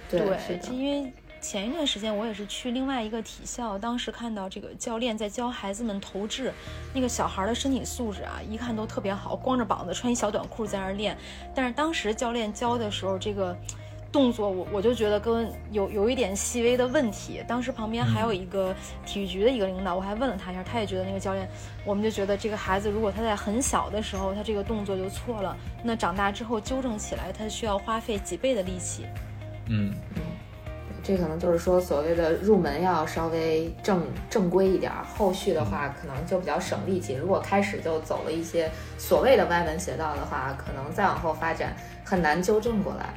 [0.10, 0.19] 对，
[0.71, 6.54] 因为前一段时间我也是去另外一个体校，当时看到这个教练在教孩子们投掷，
[6.93, 11.17] 那个小孩的身体素质啊，一看都特别好，光着膀子穿一小短裤在那儿练。
[11.56, 13.58] 但是当时教练教的时候，这个。
[14.13, 17.43] 动作我我就觉得跟有有一点细微的问题。
[17.47, 18.73] 当时旁边还有一个
[19.08, 21.49] 体育局的一个领导，我还问了他一下，他也觉得那个教练，
[21.84, 29.08] 我们就觉得这个孩子如果他在很小的时候他这个动作就错了，那长大之后纠正起来他需要花费几倍的力气。
[29.67, 30.21] 嗯嗯，
[31.02, 37.15] 这可能就是说所谓的入门要稍微正正规一点，后续的话可能就比较省力气。
[37.15, 43.12] 如果开始就走了一些所谓的歪门邪道的话，可能再往后发展很难纠正过来。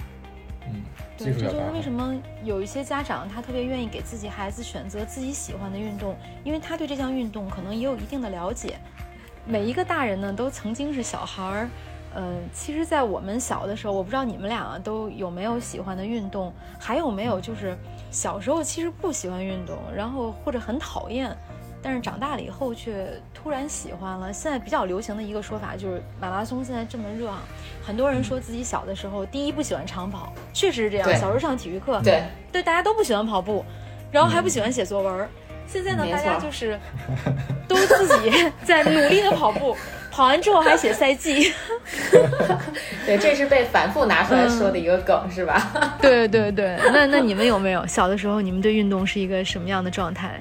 [1.19, 8.79] 对，这就是为什么有一些家长他特别愿意给自己孩子选择自己喜欢的运动，因为他对这项运动可能也有一定的了解。
[9.47, 11.71] 每一个大人呢，都曾经是小孩儿，
[12.17, 17.77] 嗯，其实，在我们小的时候，我不知道你们俩都有没有喜欢的运动，还有没有就是
[18.11, 21.37] 小时候其实不喜欢运动，然后或者很讨厌。
[21.83, 24.33] 但是长大了以后却突然喜欢了。
[24.33, 27.43] 现在比较流行的一个说法就是马拉松现在这么热啊，
[27.85, 31.09] 很多人说自己小的时候第一不喜欢长跑，确实是这样。
[31.15, 33.65] 小时候上体育课，对对，大家都不喜欢跑步，
[34.11, 35.29] 然后还不喜欢写作文。
[35.69, 36.79] 现在呢，大家就是
[37.67, 39.77] 都自己在努力的跑步，
[40.13, 41.53] 跑完之后还写赛季。
[43.05, 45.97] 对，这是被反复拿出来说的一个梗，是吧？
[46.01, 50.41] 对对对，那那你们有没有小的时候，你们对运动是一个什么样的状态？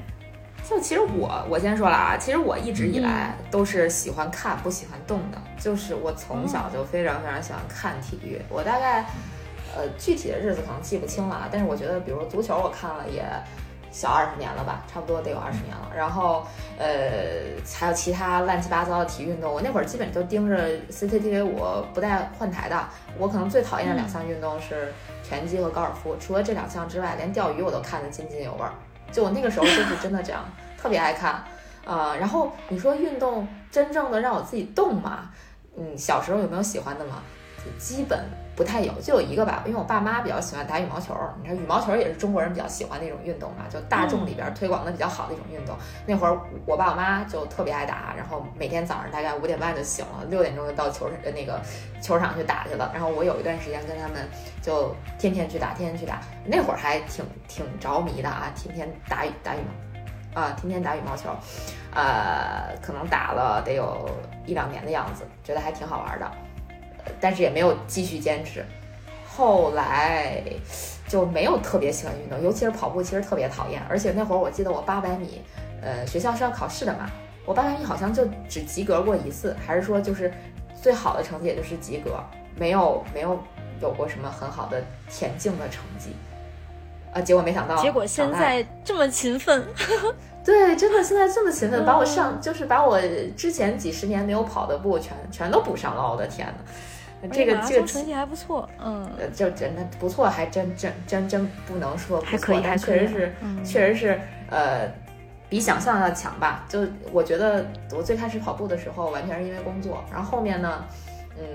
[0.67, 8.41] 就其实我我先说了啊，其实我一直以来都是喜欢看不喜欢动的，就是我从小就非常非常喜欢看体育。
[8.49, 9.05] 我大概
[9.75, 13.23] 呃具体的日子可能记不清了啊，但是我觉得比如足球我看了也
[13.91, 15.91] 小二十年了吧，差不多得有二十年了。
[15.95, 16.45] 然后
[16.79, 16.87] 呃
[17.77, 22.83] 还有其他乱七八糟的体育运动，我那会儿基本就盯着 CCTV 五不带换台的。
[23.19, 24.91] 我可能最讨厌的两项运动是
[25.23, 28.73] 拳击和高尔夫，除了这两项之外，连钓鱼我都看得津津有味儿。
[29.11, 30.43] 就我那个时候就是真的这样，
[30.77, 31.43] 特别爱看，
[31.85, 35.29] 呃，然后你说运动真正的让我自己动嘛，
[35.77, 37.21] 嗯，小时候有没有喜欢的嘛？
[37.79, 38.23] 基本
[38.55, 45.75] 不太有，就有一个吧，因为我爸妈比较喜欢打羽毛球，你看羽毛球也是中国人比较喜欢的一种运动嘛，就大众里边推广的比较好的一种运动。
[46.05, 51.59] 那会儿我爸我妈就特别爱打，然后每天早上大概五点半就醒了，六点钟就到球那个
[52.01, 52.89] 球场去打去了。
[52.93, 54.25] 然后我有一段时间跟他们
[54.61, 59.59] 就天天去打，天天去打，那会儿还挺挺着迷的啊，天天打羽打羽
[60.33, 61.29] 毛啊，天天打羽毛球，
[61.93, 64.09] 呃，可能打了得有
[64.45, 66.31] 一两年的样子，觉得还挺好玩的。
[67.19, 68.65] 但是也没有继续坚持，
[69.27, 70.41] 后来
[71.07, 73.81] 就没有特别喜欢运动，尤其是跑步，其实特别讨厌。
[73.89, 75.41] 而且那会儿我记得我八百米，
[75.81, 77.09] 呃，学校是要考试的嘛，
[77.45, 80.31] 我八百米好像就只及格过一次，还是说就是
[80.81, 82.19] 最好的成绩也就是及格，
[82.57, 83.39] 没有没有
[83.81, 86.15] 有过什么很好的田径的成绩，
[87.13, 89.63] 啊，结果没想到，结果现在这么勤奋。
[90.45, 93.01] 对，真的现在这么勤奋，把我上就是把我
[93.35, 96.53] 之前几十年没有跑的步全全都补上了，我的天呐，
[97.29, 103.33] 这个这个成绩还不错，嗯，就真的不错，还真真真真不能说不错，但确实是
[103.63, 104.87] 确实是呃
[105.49, 106.65] 比想象要强吧。
[106.67, 110.85] 就我觉得我最开始跑步的时候完全是因为工作，然后后面呢，
[111.37, 111.45] 嗯，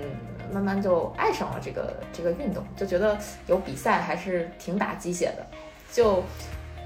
[0.52, 5.46] 慢慢就爱上了这个这个运动，就觉得有比赛还是挺打鸡血的，
[5.92, 6.22] 就。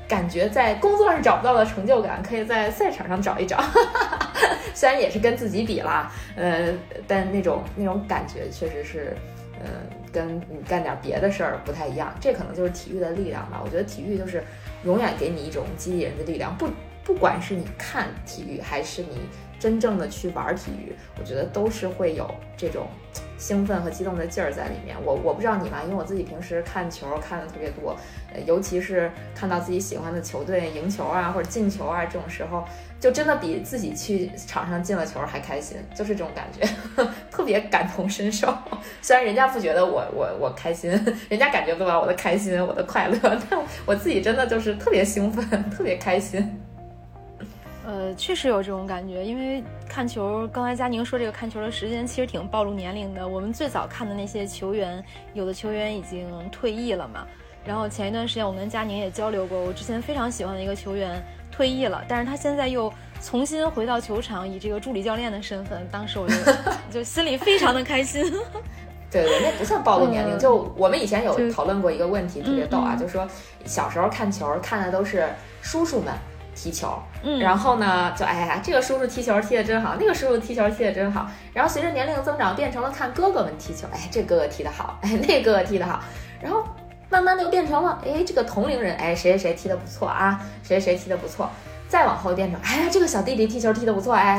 [0.07, 3.63] 感觉在工作上找不到的成就感，可以在赛场上找一找。
[4.75, 6.73] 虽然也是跟自己比啦，呃，
[7.07, 9.17] 但那种那种感觉确实是，
[9.63, 9.71] 呃，
[10.13, 12.13] 跟你干点别的事儿不太一样。
[12.21, 13.61] 这可能就是体育的力量吧。
[13.65, 14.43] 我觉得体育就是
[14.85, 16.57] 永远给你一种激励人的力量。
[16.57, 16.69] 不，
[17.05, 19.21] 不管是你看体育，还是你
[19.65, 22.87] 真正的去玩体育，我觉得都是会有这种。
[23.37, 27.97] 兴奋和激动的劲儿在里面，我我不知道你吧，因为我自己平时看球看的特别多，
[28.33, 32.65] 呃，尤其是看到自己喜欢的球队赢球啊或者进球啊这种时候，
[33.01, 36.67] 就真的比自己去场上进了球还开心，就是这种感觉，
[37.31, 38.57] 特别感同身受。
[39.03, 40.91] 虽然人家不觉得我我我开心，
[41.29, 43.19] 人家感觉不到我的开心我的快乐，
[43.51, 46.61] 但我自己真的就是特别兴奋，特别开心。
[47.87, 53.27] 呃，确实有这种感觉，因为看球，刚才佳宁说这个看球的时间其实挺暴露年龄的。
[53.27, 57.27] 我们最早看的那些球员，有的球员已经退役了嘛。
[57.65, 62.93] 然后前一段时间我跟佳宁也交流过，我之前非常喜欢的一个球员退役了，但是他现在又
[63.23, 65.87] 重新回到球场，以这个助理教练的身份。
[65.91, 66.35] 当时我就
[66.91, 68.23] 就心里非常的开心。
[69.11, 70.39] 对对，那不算暴露年龄。
[70.39, 73.29] 就我们以前有讨论过一个问题，特别逗啊，就说
[73.67, 75.29] 小时候看球看的都是
[75.61, 76.13] 叔叔们。
[76.55, 81.27] 踢球，嗯，然后呢，就哎呀，这个叔叔踢球踢得真好，那个叔叔踢球踢得真好。
[81.53, 86.01] 然后随着年龄增长，变成了看哥哥们踢球，哎，这哥哥踢得好，哎， 那哥哥踢得好。
[86.41, 86.65] 然后
[87.11, 91.51] 慢慢的又变成了，哎，这个同龄人，哎，谁谁谁踢得不错啊，谁谁谁踢得不错。
[91.95, 94.37] 再往后变成，哎呀，这个小弟弟踢球踢得不错，哎，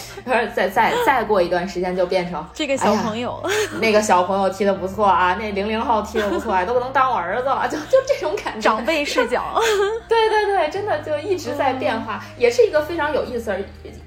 [0.56, 3.38] 再再再过一段时间就变成这个小朋友，
[3.78, 8.62] 那个小朋友踢得不错啊，那零零后踢得不错，啊，都不能当我儿子了， 就就这种感觉。
[8.62, 9.60] 长辈视角，
[10.08, 13.54] 对对对，真的就一直在变化，也是一个非常有意思、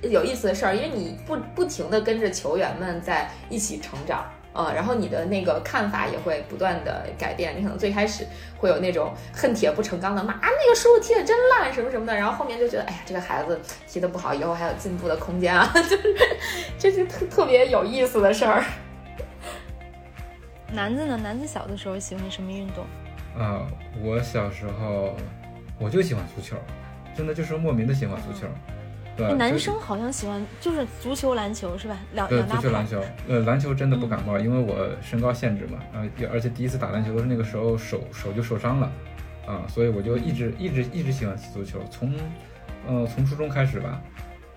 [0.01, 4.25] 有意思的事儿，因为你不不停的跟着球员们在一起成长。
[4.57, 7.55] 呃，然后你的那个看法也会不断的改变。
[7.55, 8.25] 你可能最开始
[8.57, 16.15] 会有那种恨铁不成钢的骂啊，那个叔叔踢的真烂什么什么的，然后后面就觉得，哎呀，这个孩子踢的不好，以后还有进步的空间啊， 就是
[16.79, 18.63] 这是特特别有意思的事儿。
[20.73, 21.15] 男子呢？
[21.15, 22.83] 男子小的时候喜欢什么运动？
[23.39, 23.67] 啊，
[24.03, 25.15] 我小时候
[25.79, 26.57] 我就喜欢足球，
[27.15, 28.47] 真的就是莫名的喜欢足球。
[29.35, 31.97] 男生好像喜欢就是足球、篮球是吧？
[32.13, 38.91] 两对足球、篮球，呃，篮球真的不感冒，因为我身高限制嘛，啊，而且第一次打篮球是那个时候手手就受伤了，
[39.45, 42.13] 啊，所以我就一直一直一直喜欢踢足球，从，
[42.87, 44.01] 呃，从初中开始吧，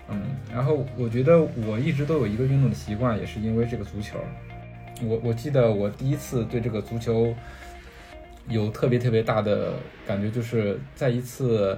[0.09, 0.21] 嗯，
[0.53, 4.19] 然后我觉得我一直都有一个运动的习惯，也是因为这个足球，
[5.03, 7.33] 我我记得我第一次对这个足球
[8.47, 9.73] 有特别特别大的
[10.05, 11.77] 感觉，就是在一次。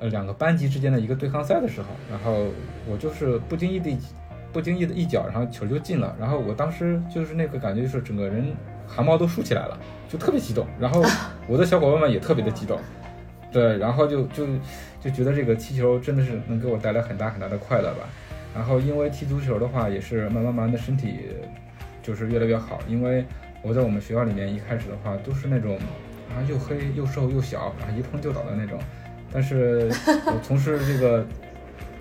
[0.00, 2.46] 呃，两个班级之间的一个对抗赛的时候，然后
[2.88, 3.96] 我就是不经意的、
[4.50, 6.16] 不经意的一脚，然后球就进了。
[6.18, 10.66] 然后我当时就是那个感觉，就是整个人汗毛都竖起来了，就特别激动。
[10.78, 11.02] 然后
[11.46, 12.80] 我的小伙伴们也特别的激动，
[13.52, 14.46] 对，然后就就
[15.02, 18.08] 就觉得这个踢球真的是能给我带来很大很大的快乐吧。
[18.54, 21.26] 然后因为踢足球的话，也是慢慢慢的身体
[22.02, 22.80] 就是越来越好。
[22.88, 23.22] 因为
[23.60, 25.76] 我在我们学校里面一开始的话都是那种
[26.30, 28.78] 啊又黑又瘦又小，然后一碰就倒的那种。
[29.32, 29.90] 但是
[30.26, 31.24] 我 从事这个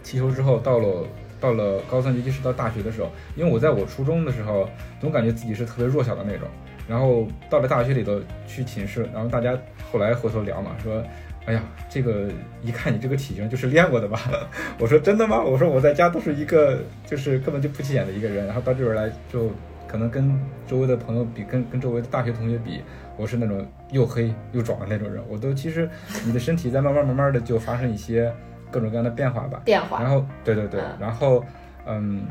[0.04, 1.08] 踢球之后，到了
[1.40, 6.48] 到了高三，尤其是到大学的时候，因为我在我初中的时候，总感觉自己是特别弱小的那种。
[6.88, 9.56] 然后到了大学里头去寝室，然后大家
[9.92, 11.04] 后来回头聊嘛，说
[11.46, 12.28] ：“哎呀，这个
[12.64, 14.20] 一看你这个体型就是练过的吧？”
[14.80, 19.52] 我说：“真的吗？”我说：“我在家都是一个就是根本就不起眼的一个人，然后到这边来就
[19.88, 20.36] 可能跟
[20.68, 22.82] 周围的朋友比，跟跟周围的大学同学比。”
[23.20, 25.90] 我是那种又黑又壮的那种人，我都其实
[26.26, 28.34] 你的身体在慢慢慢慢的就发生一些
[28.72, 29.62] 各种各样的变化吧。
[29.66, 30.02] 变化。
[30.02, 31.44] 然后对对对，然后
[31.86, 32.26] 嗯，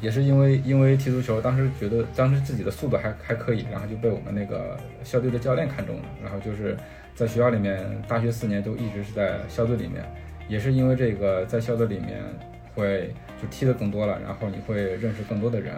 [0.00, 6.02] 也是因为因为踢足球，当时觉得当时自己的速度还还可以，然后就被我们那个校队的教练看中了。
[6.20, 6.76] 然后就是
[7.14, 10.02] 在学校里面，大学四年都一直是在校队里面，
[10.48, 12.24] 也是因为这个在校队里面
[12.74, 15.76] 会就踢得更多了，然后你会认识更多的人，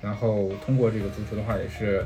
[0.00, 2.04] 然后通过这个足球的话也是。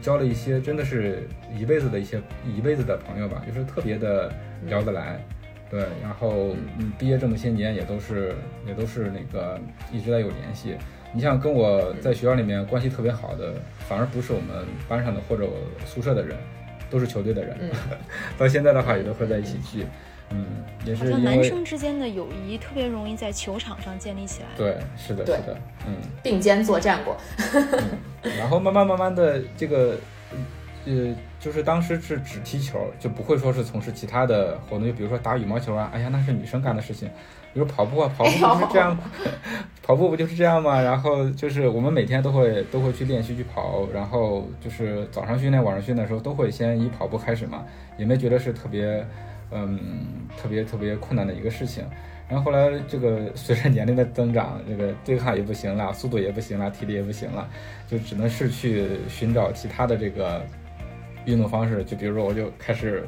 [0.00, 2.20] 交了一些真的是一辈子的一些
[2.56, 4.32] 一辈子的朋友吧，就是特别的
[4.66, 5.20] 聊得来，
[5.70, 8.34] 对，然后嗯，毕业这么些年也都是
[8.66, 9.58] 也都是那个
[9.92, 10.76] 一直在有联系。
[11.12, 13.54] 你像跟我在学校里面关系特别好的，
[13.88, 15.44] 反而不是我们班上的或者
[15.84, 16.36] 宿舍的人，
[16.88, 17.56] 都是球队的人，
[18.38, 19.82] 到现在的话也都会在一起聚。
[19.82, 19.88] 嗯，
[20.84, 24.48] 也是因为男生之间的友谊特别容易在球场上建立起来。
[24.56, 27.16] 对，是的，是的，嗯，并肩作战过。
[28.22, 29.94] 然后慢慢慢慢的，这个，
[30.86, 37.08] 呃，就是当时是只踢球，就不会说是从事其他的活动，就比如说打羽毛球啊，哎呀，那是女生干的事情。
[37.52, 38.96] 比如跑步啊，跑步不是这样，
[39.82, 40.80] 跑步不就是这样吗？
[40.80, 47.64] 然后就是我们每天都会都会去练习去跑，然后就是早上训练、晚上训练的时候，都会先以跑步开始嘛，
[47.98, 49.04] 也没觉得是特别。
[49.50, 49.78] 嗯，
[50.36, 51.84] 特别特别困难的一个事情。
[52.28, 57.48] 然后后来这个随着年龄的增长，这个对抗也不行了，速度也不行了，体力也不行了，
[57.88, 60.40] 就只能是去寻找其他的这个
[61.24, 61.82] 运动方式。
[61.82, 63.04] 就比如说，我就开始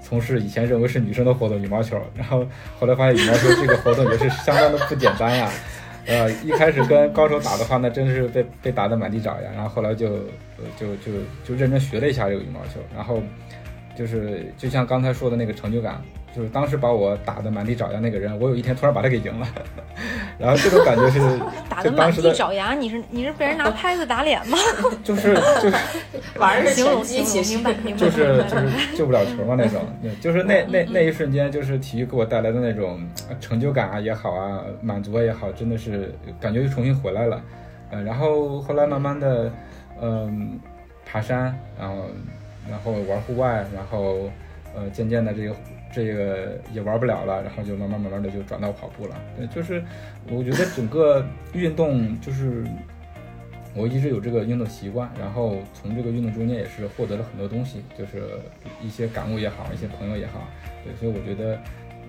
[0.00, 1.96] 从事以前认为是女生的活动——羽毛球。
[2.12, 2.44] 然后
[2.80, 5.48] 后来发现羽毛球这个活动也是相当的不简单呀。
[6.06, 9.50] 呃，一开始跟高手打的话，那真是被被打得满地找呀。
[9.54, 10.18] 然后后来就
[10.76, 11.12] 就就
[11.44, 13.22] 就认真学了一下这个羽毛球，然后。
[13.96, 16.00] 就是就像刚才说的那个成就感，
[16.34, 19.46] 就是当时把我打的满地找牙那个人，我有一天突然把他给赢了，
[20.38, 21.18] 然后这种感觉是
[21.68, 24.58] 打的满地找牙，你是你是被人拿拍子打脸吗？
[25.02, 25.76] 就是就是
[26.38, 29.80] 玩儿形容形容明白明白，就是就是救不了球嘛那种，
[30.20, 33.00] 就是那那那一瞬间，就是体育给我带来的那种
[33.40, 37.42] 成就感啊也好啊，满足也好，真的是感觉又重新回来了，
[37.90, 39.50] 呃，然后后来慢慢的，
[40.02, 40.60] 嗯，
[41.06, 42.04] 爬山，然后。
[42.68, 44.30] 然后玩户外，然后，
[44.74, 45.56] 呃，渐渐的这个
[45.92, 49.16] 这个也玩不了了，然后就慢慢慢慢的就转到跑步了。
[49.36, 49.82] 对，就是
[50.30, 52.64] 我觉得整个运动就是
[53.74, 58.22] 我一直有这个运动习惯，然后从这个运动中间也是获得了很多东西，就是
[58.82, 60.46] 一些感悟也好，一些朋友也好。
[60.84, 61.58] 对，所以我觉得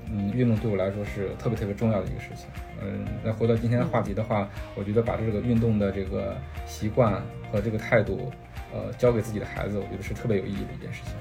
[0.09, 2.47] 嗯，运动对我来说是特别特别重要的一个事情。
[2.81, 8.31] 嗯，那回到今天的话题的话，我觉得把这个运动的这个习惯和这个态度，
[8.73, 11.13] 呃，教给自己的孩子，我觉得是特别有意义的一件事情。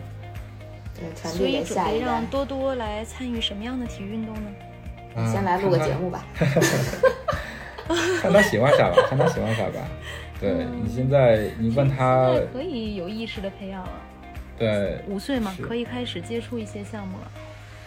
[0.94, 2.26] 对，传所以递给下一代准备让。
[2.26, 4.50] 多多来参与什么样的体育运动呢？
[5.16, 6.24] 啊先来录个节，目吧。
[6.34, 6.60] 看他
[8.20, 9.86] 看他喜欢啥吧，看他喜欢啥吧。
[10.38, 13.90] 对嗯你现在你问他现，在可以有意识的培养了，
[14.58, 17.32] 对，五岁嘛，可以开始接触一些项目了。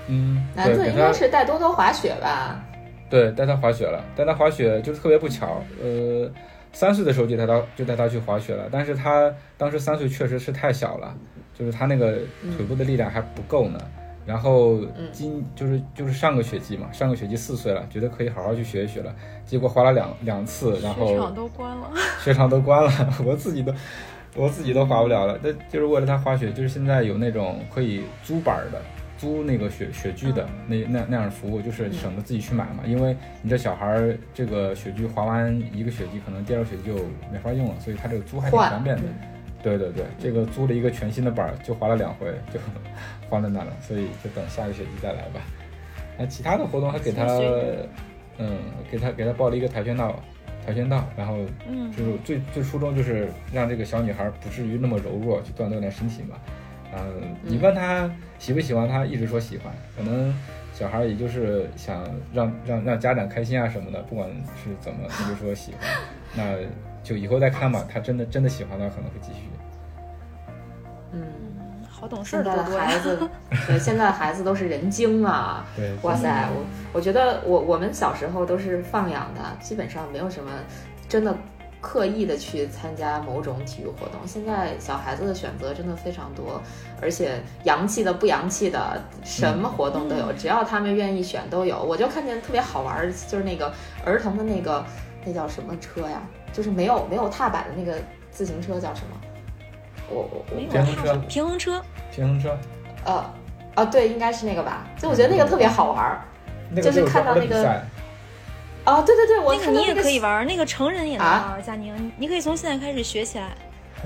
[0.07, 2.63] 嗯，男子应该是带多多滑雪吧？
[3.07, 6.31] 对，带他滑雪了，带他滑雪就是特别不巧，呃，
[6.71, 11.15] 三岁的时候就带他就带他去滑雪了，但是他当时三岁确实是太小了，
[11.57, 12.19] 就是他那个
[12.55, 13.79] 腿部的力量还不够呢。
[14.25, 14.79] 然后
[15.11, 21.91] 今就是就是上个学期嘛，上个学期四岁了，觉得可以好好去学一学了，结果滑了两两次，然后雪场都关了，
[22.23, 22.91] 雪场都关了，
[23.25, 23.73] 我自己都
[24.35, 25.39] 我自己都滑不了了。
[25.41, 28.79] 那就是为了他滑雪，就是现在有那种可以租板儿的，
[29.19, 32.83] 租那个雪雪具的那那那样的服务，就是省得自己去买嘛。
[32.85, 36.95] 因为你这小孩儿这个雪具滑完一个雪季，可能第二个雪季就
[37.31, 39.03] 没法用了，所以他这个租还挺方便的。
[39.61, 42.57] 对对对，这个租了一个全新的板儿，就滑了两回，就
[43.29, 45.41] 放在那了，所以就等下个雪季再来吧。
[46.17, 47.25] 那其他的活动还给他，
[48.37, 48.57] 嗯，
[48.89, 50.17] 给他给他报了一个跆拳道，
[50.65, 51.35] 跆拳道，然后
[51.67, 56.37] 嗯就是最最初衷就是让这个小女孩不至于那么柔弱，去锻炼锻炼身体嘛。
[56.93, 59.73] 嗯，你问他喜不喜欢，他一直说喜欢。
[59.95, 60.33] 可能
[60.73, 64.29] 小孩也就是想让让让家长开心啊什么的，不管
[64.63, 65.81] 是怎么，他就说喜欢。
[66.35, 66.55] 那
[67.03, 69.39] 就以后再看吧，他真的真的喜欢的话，可能会继续。
[71.11, 71.21] 嗯，
[71.89, 72.63] 好懂事的。
[72.65, 73.17] 孩子，
[73.67, 75.65] 对，现在的孩子都是人精啊。
[75.75, 80.51] 对，哇塞，我我觉得我我们小时候都是放养的，基本上没有什么
[81.07, 81.35] 真的
[81.81, 84.19] 刻意的去参加某种体育活动。
[84.25, 86.61] 现在小孩子的选择真的非常多，
[87.01, 91.81] 而且洋气的不洋气的，什么活动都有，只要他们愿意选都有。
[91.81, 93.73] 我就看见特别好玩儿，就是那个
[94.05, 94.83] 儿童的那个
[95.25, 96.21] 那叫什么车呀？
[96.51, 97.97] 就是没有没有踏板的那个
[98.31, 99.15] 自行车叫什么？
[100.09, 102.57] 我我我没有平衡车平衡车，平衡车，
[103.05, 103.33] 呃
[103.75, 104.85] 啊对，应该是那个吧？
[104.97, 106.21] 就我觉得那个特别好玩儿。
[106.83, 107.81] 就是看到那个
[108.89, 111.61] 哦，对对对，我那个你也可以玩儿，那个成人也能啊玩儿。
[111.61, 113.45] 佳宁，你可以从现在开始学起来。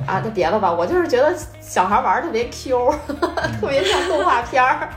[0.07, 2.91] 啊，那别了吧，我就是觉得小孩玩儿特别 Q，
[3.61, 4.89] 特别像动画片儿。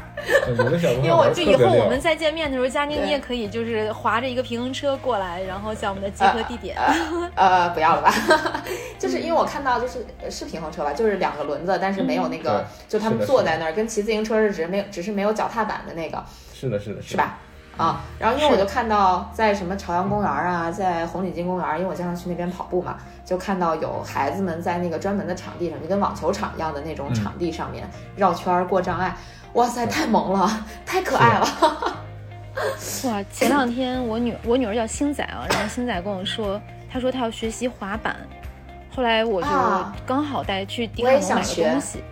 [0.97, 6.77] 因为我就以后我们再见面的时候，佳宁对你也可以就是划着一个平衡车过来，然后在我们的集合地点。
[7.35, 8.11] 呃，不要了吧，
[8.99, 16.25] 就是因为我看到就是呃是平衡车吧，就是两个轮子，但是没有那个，嗯就他们坐在那儿，跟骑自行车是只是没有只是没有脚踏板的那个，
[16.55, 17.17] 是的，是的，是？
[17.19, 17.39] 吧？
[17.77, 29.15] 啊，然后因为我就看到在什么朝阳公园啊，在红领巾公园，因为我经常去那边跑步嘛，就看到有孩子们在那个专门的场地上，就跟网球场一样的那种场地上面绕圈儿过障碍，
[29.53, 31.47] 哇塞，太萌了，太可爱了。
[33.05, 36.61] 哇，前两天我女 我女儿叫星仔啊，然后星仔跟我说，
[36.91, 38.17] 她说她要学习滑板，
[38.95, 39.95] 后来我就啊。
[40.07, 42.03] 刚好带去迪我卡侬买东西。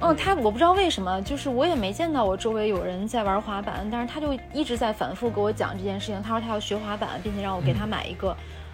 [0.00, 6.22] 嗯，他我不知道为什么，就是我也没见到我周围有人在玩滑板，但是他就一直在反复给我讲这件事情。
[6.22, 8.28] 他说他要学滑板，并且让我给他买一个。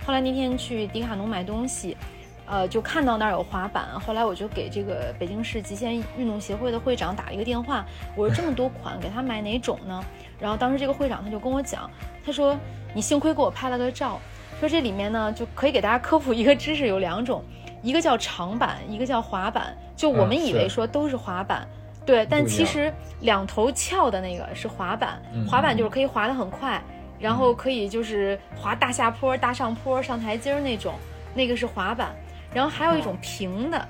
[0.04, 1.96] 后来那天去迪卡侬买东西，
[2.44, 10.04] 呃，就看到那儿有滑板，后来我就给这个北京市极限运动协会的会长打了一个电话，我说这么多款，给他买哪种呢？
[10.38, 11.90] 然后当时这个会长他就跟我讲，
[12.22, 12.54] 他说
[12.92, 14.20] 你幸亏给我拍了个照，
[14.60, 17.42] 说这里面呢就可以给大家科普一个知识，有两种，
[17.84, 19.76] 一个叫长板，一个叫滑板。
[19.94, 21.68] 就我们嗯以为说都是滑板，
[22.04, 26.82] 对，但其实两头翘的那个是滑板，嗯滑板就是可以滑得很快，
[27.18, 30.94] 然后可以就是滑大下坡、大上坡、上台阶儿那种，
[31.34, 32.12] 那个是滑板。
[32.52, 33.88] 然后还有一种平的，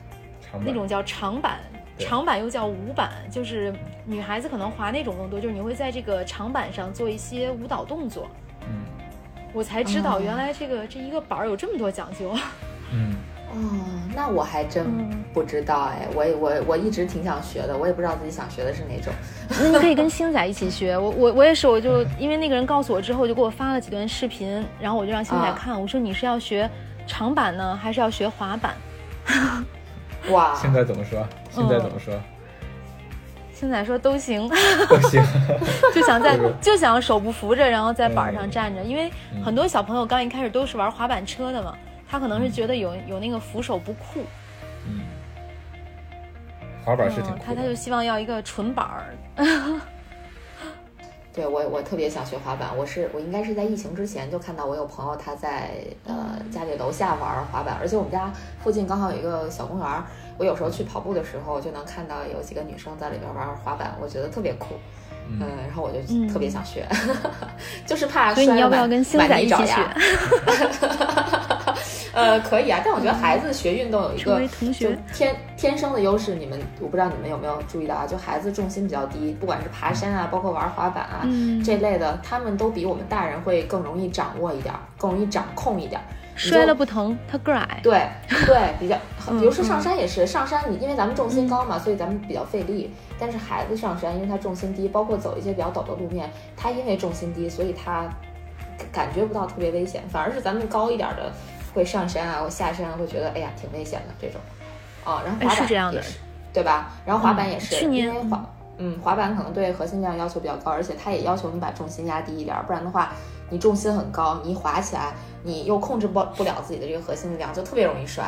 [0.65, 1.61] 那种叫长板，
[1.99, 3.73] 长板又叫舞板，就是
[4.05, 8.27] 女孩子可能滑那种更多，就是你会在这个长板上做一些舞蹈动作。
[8.63, 8.85] 嗯
[9.53, 12.35] 我才知道哦原来这个、这一个板儿有这么多讲究。
[12.93, 13.15] 嗯，
[13.55, 13.59] 哦，
[14.15, 19.13] 那我还真嗯不知道哎，我也我我一直挺想学的，我也不知道自己想学的是哪种。
[19.49, 26.69] 那你可以跟星仔一起学，我我我也是，我就 因为那个人告诉我之后，就给我发了几段视频，然后我就让星仔啊看，我说你是要学
[27.07, 28.75] 长板呢，还是要学滑板？
[30.31, 31.27] 哇，现在怎么说？
[31.51, 32.15] 现在怎么说？
[33.53, 34.49] 星仔说都行，
[34.89, 35.23] 都行。
[35.95, 41.75] 就想在就想手不扶着，然后在板上站着，因为嗯很多小朋友刚一开始都是玩滑板车的嘛，
[42.15, 44.21] 他可能是觉得有有那个扶手不酷，
[44.87, 45.01] 嗯，
[46.85, 47.63] 滑板是挺嗯，他酷的。
[47.63, 49.07] 他就希望要一个纯板儿。
[51.35, 55.73] 对我我特别想学滑板，我是我应该是在疫情之前就看到我有朋友他在
[56.05, 60.05] 呃家里楼下玩滑板，而且我们家附近刚好有一个小公园儿，
[60.39, 64.77] 我有时候去跑步的时候就能看到有几个女生在里边玩滑板，我觉得特别酷。
[65.27, 65.99] 嗯，然后我就
[66.33, 66.87] 特别想学，
[67.85, 69.75] 就是怕摔所以你要不要跟星仔一起学？
[72.15, 78.07] 呃，可以啊，但我觉得孩子学运动有一个同学天天生的优势，你们我不知道你们有没有注意到啊？
[78.07, 81.29] 就孩子重心比较低，不管是爬山啊，包括玩滑板啊
[81.65, 86.01] 这类的，他们都比我们大人会更容易掌握一点，更容易掌控一点。
[86.37, 87.79] 摔了不疼，他个矮。
[87.81, 88.09] 对
[88.45, 88.97] 对，比较，
[89.39, 92.93] 比如说上山也是，上山你因为咱们重心高嘛，所以咱们比较费力。
[93.21, 98.09] 但是孩子上山，因为他重心低，包括走一些比较陡的路面，他因为重心低，所以他
[98.91, 100.03] 感觉不到特别危险。
[100.09, 101.33] 反而是咱们高一点的，
[101.75, 104.41] 会上山啊，我下山会觉得哎呀挺危险的这种。
[105.05, 106.19] 啊，然后滑板也是，
[106.53, 106.93] 对吧？
[107.05, 108.43] 然后滑板也是，因为滑，
[108.79, 113.13] 嗯，滑板可能对核心量要求比较高，而且它也要求你把重心压低一点，不然的话，
[113.51, 115.13] 你重心很高，你一滑起来。
[115.47, 118.25] 你又控制不不了自己的这个核心力量，就特别容易摔。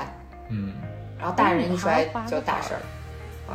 [0.51, 0.75] 嗯，
[1.19, 2.81] 然后大人一摔就大事儿。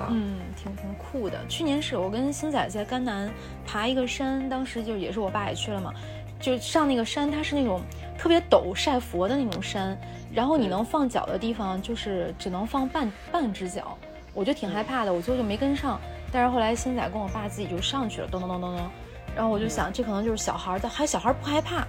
[0.10, 1.38] 嗯，挺挺酷的。
[1.48, 3.32] 去年是我跟星仔在甘南
[3.68, 5.94] 爬一个山，当时就也是我爸也去了嘛，
[6.42, 7.80] 就上那个山，它是那种
[8.18, 9.98] 特别陡晒佛的那种山，
[10.34, 13.98] 然后你能放脚的地方就是只能放半半只脚，
[14.34, 16.00] 我就挺害怕的，我最后就没跟上。
[16.32, 18.90] 但是后来星仔跟我爸自己就上去了，咚咚咚咚咚，
[19.36, 21.86] 然后我就想这可能就是小孩的，还小孩不害怕。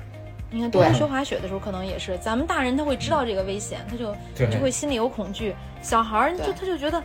[0.51, 5.55] 你看，他学滑雪的时候，可能也是咱们大人他会知道这个危险，他就就会心里有恐惧。
[5.81, 7.03] 小孩儿就他就觉得，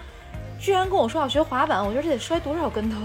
[0.59, 2.97] 居然跟我说要学滑板，我觉得这得摔多少跟头。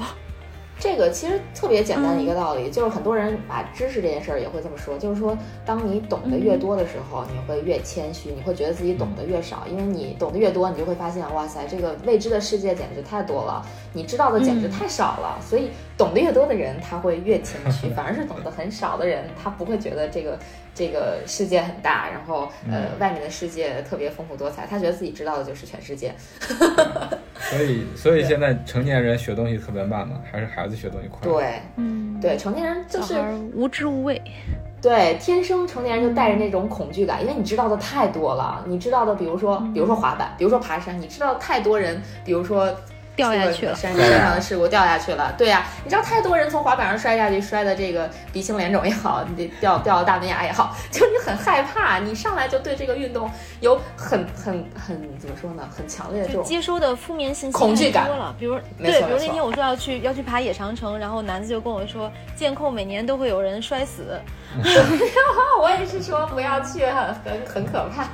[0.82, 15.38] 这个其实特别简单的一个道理，就是很多人把知识这件事儿也会这么说，就是说，当你懂得越多的时候，你会越谦虚，你会觉得自己懂得越少，因为你懂得越多，你就会发现，哇塞，这个未知的世界简直太多了，你知道的简直太少了。
[15.40, 20.36] 所以，懂得越多的人，他会越谦虚， 反而是懂得很少的人，他不会觉得这个
[20.74, 26.14] 这个世界很大，然后呃，外面的世界特别丰富多彩，他觉得自己知道的就是全世界。
[27.38, 31.20] 所以，所以现在成年人学东西特别慢嘛，还是孩子学东西快？
[31.22, 33.14] 对，嗯，对，成年人就是
[33.54, 34.20] 无知无畏，
[34.80, 42.74] 对，天生成年人就带着那种恐惧感，因为你知道的太多了，你知道的，比如说，比如说滑板，比如说爬山，你知道太多人，比如说。
[43.14, 45.32] 掉下去了，山山上的事故掉下去了。
[45.36, 55.68] 对呀，你知道太多人从滑板上摔下去，摔的这个鼻青脸肿也好，你掉掉了大门牙也好， 就你很害怕，你上来就对这个运动有很很很怎么说呢？
[55.76, 58.34] 很强烈的这种接收的负面信息恐惧感了。
[58.38, 64.18] 比如对，比如那天我说要去要去爬野长城，然后男子就跟我说，监控每年都会有人摔死。
[65.60, 68.06] 我也是说不要去，很很很可怕。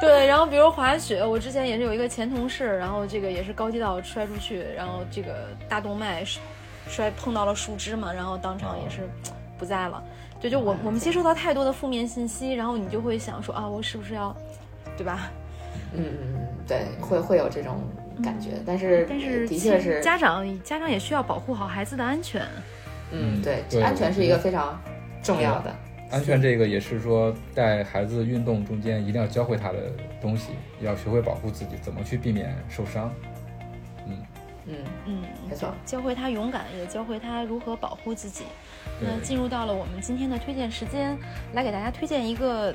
[0.00, 6.24] 对，然后比如滑雪，我之前也是有一个前同事，然后这个也是高低道摔出去，然后这个大动脉
[6.88, 9.08] 摔碰到了树枝嘛，然后当场也是
[9.58, 10.02] 不在了。
[10.40, 14.34] 对，就我我们接收到太多的负面信息，然后你就会想说啊，我是不是要，
[14.96, 15.30] 对吧？
[15.94, 17.82] 嗯嗯嗯，对，会会有这种
[18.24, 22.42] 感觉，但是但是的确是家长家长也需要保护好孩子的安全。
[23.10, 24.80] 嗯，对，安全是一个非常。
[25.22, 25.70] 重要的
[26.10, 30.50] 安全，这个也是说带孩子运动中间一定要教会他的东西，
[30.80, 33.12] 要学会保护自己，怎么去避免受伤。
[34.06, 34.16] 嗯
[34.66, 38.44] 嗯嗯，没错，教会他勇敢，也教会他如何保护自己。
[39.00, 41.16] 那进入到了我们今天的推荐时间，
[41.52, 42.74] 来给大家推荐一个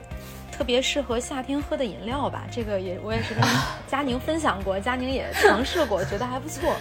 [0.51, 2.47] 特别适合夏天喝的饮料吧。
[2.49, 3.43] 这个也我也是跟
[3.85, 6.73] 佳宁分享过， 佳宁也尝试过，觉得还不错。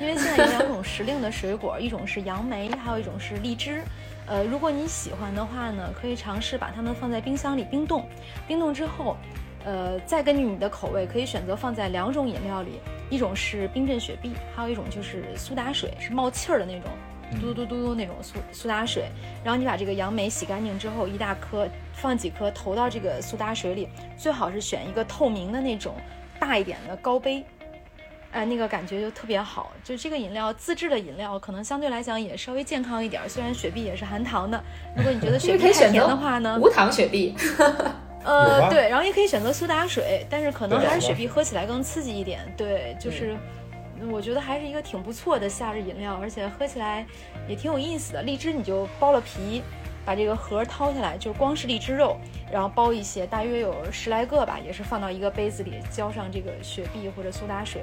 [0.00, 3.82] 因为现在有两种时令的水果，一种是杨梅，还有一种是荔枝。
[4.30, 8.08] 呃，如果你喜欢的话呢，可以尝试把它们放在冰箱里冰冻，
[8.46, 9.16] 冰冻之后，
[9.64, 12.78] 呃，再根据你的口味，可以选择放在两种饮料里，
[13.10, 16.92] 一种是冰镇雪碧，还有一种就是苏打水，是冒气儿的那种，
[17.40, 19.10] 嘟嘟嘟嘟那种苏苏打水。
[19.42, 25.96] 然后你把这个杨梅洗干净之后，一大颗放几颗投到这个苏打水里，最好是选一个透明的那种
[26.38, 27.44] 大一点的高杯。
[28.32, 29.72] 哎，那个感觉就特别好。
[29.82, 33.28] 就这个饮料，自制的饮料可能相对来讲也稍微健康一点。
[33.28, 34.62] 虽然雪碧也是含糖的，
[34.96, 37.34] 如果你觉得雪碧 太甜的话呢，无糖雪碧。
[38.22, 42.40] 呃，对，然后也可以选择苏打水，但是可能还是雪碧喝起来更刺激一点。
[42.56, 43.34] 对，就是
[44.10, 47.04] 我觉得还是一个挺不错的夏日饮料，而且喝起来
[47.48, 48.22] 也挺有意思的。
[48.22, 49.62] 荔枝你就剥了皮，
[50.04, 52.16] 把这个核掏下来，就光是荔枝肉，
[52.52, 57.82] 然后剥一些，大约有十来个吧，也是放到一个杯子里，浇上这个雪碧或者苏打水。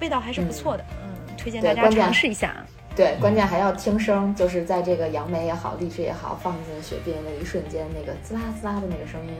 [0.00, 2.54] 味道还是不错的，嗯，推荐大家尝试一下。
[2.94, 9.34] 对，关键还要听声，就是在这个杨梅也好，荔枝也好，放进雪碧的那一瞬间，那个滋啦滋啦的那个声音，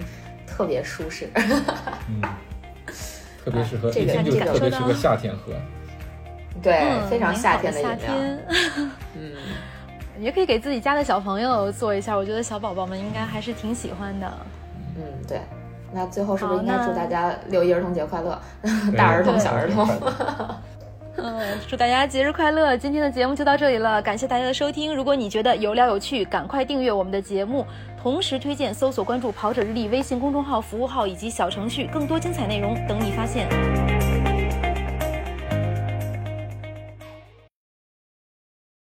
[0.47, 1.31] 特别舒适。
[2.09, 2.21] 嗯，
[3.43, 5.55] 特别适合，这个就特别适合夏天喝。
[6.63, 8.15] 对，非常夏天的饮料。
[9.17, 9.33] 嗯，
[10.21, 14.31] 也可以给自己家的小朋友做一下，我觉得小宝宝们应该还是挺喜欢的。
[14.97, 15.41] 嗯，对。
[15.97, 18.39] 那最后是不是应该祝大家六一儿童节快乐？
[18.97, 19.89] 大儿童、小儿童。
[21.19, 22.77] 嗯，祝大家节日快乐！
[22.77, 24.95] 今天的节目就到这里了，感谢大家的收听。
[24.95, 27.65] 如果你觉得有料有趣，赶快订阅我们的节目，
[28.01, 33.96] 同时推荐搜索关注“跑者日历”微信公众号、服务号以及小程序，更多精彩内容等你发现。